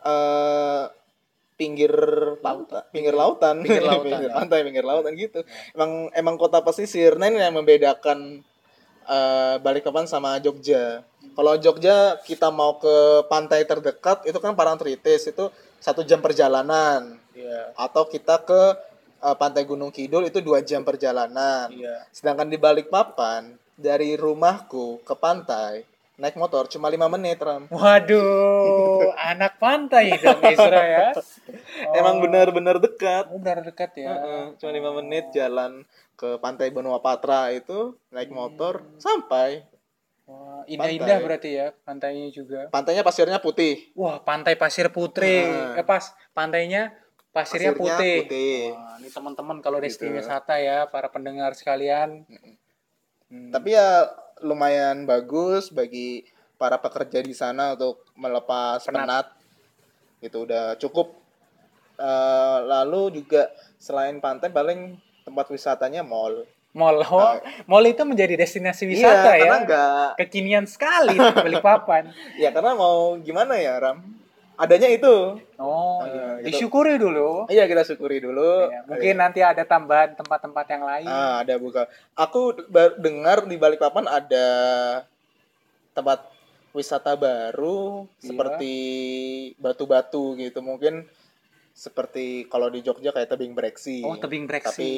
eh 0.01 0.85
pinggir 1.59 1.93
pantai, 2.41 2.81
pinggir 2.89 3.13
lautan, 3.13 3.61
Pinggir 3.61 3.85
lautan, 3.85 4.01
pinggir 4.09 4.29
ya. 4.33 4.37
pantai, 4.39 4.59
pinggir 4.65 4.85
lautan 4.87 5.13
gitu. 5.13 5.43
Emang 5.75 6.09
emang 6.15 6.35
kota 6.39 6.63
pesisir. 6.63 7.19
Nah 7.19 7.27
ini 7.29 7.37
yang 7.37 7.53
membedakan 7.53 8.41
eh 9.05 9.55
Balikpapan 9.59 10.07
sama 10.07 10.39
Jogja. 10.39 11.03
Kalau 11.35 11.53
Jogja 11.59 12.17
kita 12.23 12.49
mau 12.49 12.79
ke 12.79 13.27
pantai 13.27 13.67
terdekat 13.67 14.25
itu 14.25 14.37
kan 14.41 14.55
Parangtritis 14.55 15.27
itu 15.27 15.51
satu 15.77 16.01
jam 16.01 16.21
perjalanan. 16.23 17.19
Iya. 17.35 17.73
Atau 17.75 18.07
kita 18.07 18.41
ke 18.41 18.61
eh, 19.21 19.35
pantai 19.37 19.63
Gunung 19.69 19.93
Kidul 19.93 20.27
itu 20.27 20.41
dua 20.41 20.65
jam 20.65 20.81
perjalanan. 20.81 21.69
Iya. 21.69 22.09
Sedangkan 22.09 22.49
di 22.49 22.57
Balikpapan 22.57 23.55
dari 23.77 24.17
rumahku 24.17 25.01
ke 25.05 25.13
pantai 25.17 25.85
naik 26.21 26.37
motor 26.37 26.69
cuma 26.69 26.85
lima 26.93 27.09
menit 27.09 27.41
ram. 27.41 27.65
Waduh, 27.73 29.09
anak 29.33 29.57
pantai 29.57 30.13
dong 30.21 30.37
Ezra 30.45 30.81
ya. 30.85 31.07
Emang 31.99 32.21
benar-benar 32.21 32.77
dekat. 32.77 33.33
Oh, 33.33 33.41
benar 33.41 33.65
dekat 33.65 33.97
ya. 33.97 34.13
Heeh, 34.13 34.43
cuma 34.61 34.69
lima 34.69 34.93
menit 35.01 35.33
jalan 35.33 35.81
ke 36.13 36.37
pantai 36.37 36.69
Benua 36.69 37.01
Patra 37.01 37.49
itu 37.49 37.97
naik 38.13 38.29
motor 38.29 38.85
sampai. 39.01 39.65
Wah, 40.29 40.61
indah-indah 40.69 41.17
berarti 41.25 41.49
ya 41.57 41.67
pantainya 41.81 42.29
juga. 42.29 42.69
Pantainya 42.69 43.01
pasirnya 43.01 43.41
putih. 43.41 43.89
Wah, 43.97 44.21
pantai 44.21 44.53
Pasir 44.55 44.93
Putri. 44.93 45.43
Nah. 45.43 45.75
Eh 45.75 45.83
pas, 45.83 46.13
pantainya 46.31 46.93
pasirnya, 47.31 47.71
Pasirnya 47.71 47.97
putih. 47.97 48.17
putih. 48.23 48.55
Wah, 48.71 48.95
ini 48.97 49.09
teman-teman 49.09 49.57
kalau 49.59 49.77
Gitu. 49.77 49.87
destinasi 50.03 50.19
wisata 50.21 50.55
ya, 50.57 50.85
para 50.85 51.07
pendengar 51.07 51.51
sekalian. 51.51 52.27
Hmm. 53.27 53.49
Tapi 53.49 53.71
ya 53.71 54.11
lumayan 54.39 55.03
bagus 55.03 55.69
bagi 55.69 56.27
para 56.55 56.75
pekerja 56.77 57.19
di 57.19 57.31
sana 57.31 57.73
untuk 57.73 58.03
melepas 58.13 58.83
Penat. 58.83 58.99
penat. 58.99 59.25
Itu 60.19 60.43
udah 60.43 60.75
cukup. 60.75 61.15
Eh, 61.95 62.57
lalu 62.61 63.21
juga 63.21 63.47
selain 63.77 64.17
pantai 64.17 64.49
paling 64.49 64.93
tempat 65.21 65.47
wisatanya 65.47 66.01
mall. 66.01 66.43
Mall, 66.71 67.03
oh, 67.03 67.35
mall 67.65 67.83
itu 67.83 67.99
menjadi 68.01 68.35
destinasi 68.37 68.87
wisata 68.87 69.11
Ah. 69.21 69.23
iya, 69.29 69.35
ya. 69.35 69.41
karena 69.43 69.57
enggak 69.59 70.09
Kekinian 70.17 70.65
sekali 70.65 71.19
Balikpapan. 71.19 72.15
ya 72.41 72.49
karena 72.49 72.71
mau 72.73 73.19
gimana 73.19 73.55
ya 73.55 73.75
Ram? 73.77 73.99
Adanya 74.61 74.87
itu. 74.87 75.41
Oh, 75.57 75.99
Ah, 75.99 76.05
iya. 76.05 76.25
gitu. 76.37 76.45
disyukuri 76.69 77.01
dulu. 77.01 77.49
Iya 77.49 77.65
kita 77.65 77.81
syukuri 77.81 78.21
dulu. 78.21 78.69
Ya, 78.69 78.85
mungkin 78.85 79.15
nanti 79.17 79.41
ada 79.41 79.65
tambahan 79.65 80.13
tempat-tempat 80.13 80.65
yang 80.69 80.83
lain. 80.85 81.09
Ah, 81.09 81.41
ada 81.41 81.57
buka. 81.57 81.89
Aku 82.13 82.53
dengar 82.95 83.49
di 83.49 83.57
Balikpapan 83.57 84.05
ada 84.05 84.47
tempat 85.91 86.29
wisata 86.71 87.17
baru 87.17 88.05
Iya. 88.15 88.29
seperti 88.29 88.73
batu-batu 89.57 90.37
gitu. 90.37 90.61
Mungkin 90.61 91.09
seperti 91.73 92.45
kalau 92.45 92.69
di 92.69 92.85
Jogja 92.85 93.09
kayak 93.09 93.33
tebing 93.33 93.57
breksi. 93.57 94.05
Oh, 94.05 94.13
tebing 94.15 94.45
breksi. 94.45 94.69
Tapi 94.69 94.91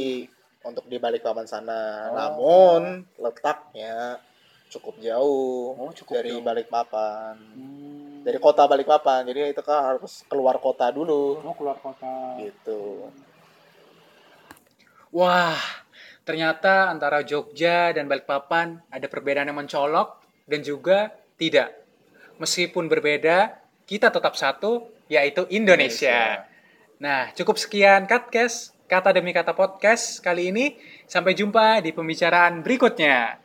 untuk 0.61 0.83
di 0.85 0.99
Balikpapan 0.99 1.47
sana. 1.47 2.11
Oh. 2.11 2.13
Namun 2.13 2.81
letaknya 3.15 4.19
cukup 4.67 4.99
jauh 4.99 5.71
Oh, 5.77 5.93
cukup 5.93 6.19
dari 6.19 6.35
jauh. 6.35 6.43
Balikpapan. 6.43 7.35
Hmm. 7.55 7.92
Dari 8.23 8.39
kota 8.39 8.63
Balikpapan. 8.63 9.27
Jadi 9.27 9.51
itu 9.51 9.61
kan 9.61 9.93
harus 9.93 10.23
keluar 10.31 10.57
kota 10.63 10.87
dulu. 10.89 11.43
Oh, 11.43 11.55
keluar 11.55 11.75
kota. 11.77 12.39
Gitu. 12.39 13.11
Wah, 15.13 15.59
ternyata 16.25 16.89
antara 16.89 17.21
Jogja 17.21 17.91
dan 17.91 18.07
Balikpapan 18.07 18.81
ada 18.89 19.05
perbedaan 19.11 19.51
yang 19.51 19.59
mencolok 19.59 20.23
dan 20.49 20.63
juga 20.63 21.11
tidak. 21.35 21.75
Meskipun 22.41 22.89
berbeda, 22.89 23.61
kita 23.85 24.09
tetap 24.09 24.33
satu, 24.33 24.89
yaitu 25.11 25.45
Indonesia. 25.53 26.49
Nah, 26.97 27.29
cukup 27.35 27.59
sekian 27.59 28.07
Katcast, 28.09 28.73
kata 28.87 29.13
demi 29.13 29.35
kata 29.35 29.53
podcast 29.53 30.23
kali 30.23 30.49
ini. 30.49 30.79
Sampai 31.05 31.35
jumpa 31.37 31.83
di 31.83 31.93
pembicaraan 31.93 32.63
berikutnya. 32.63 33.42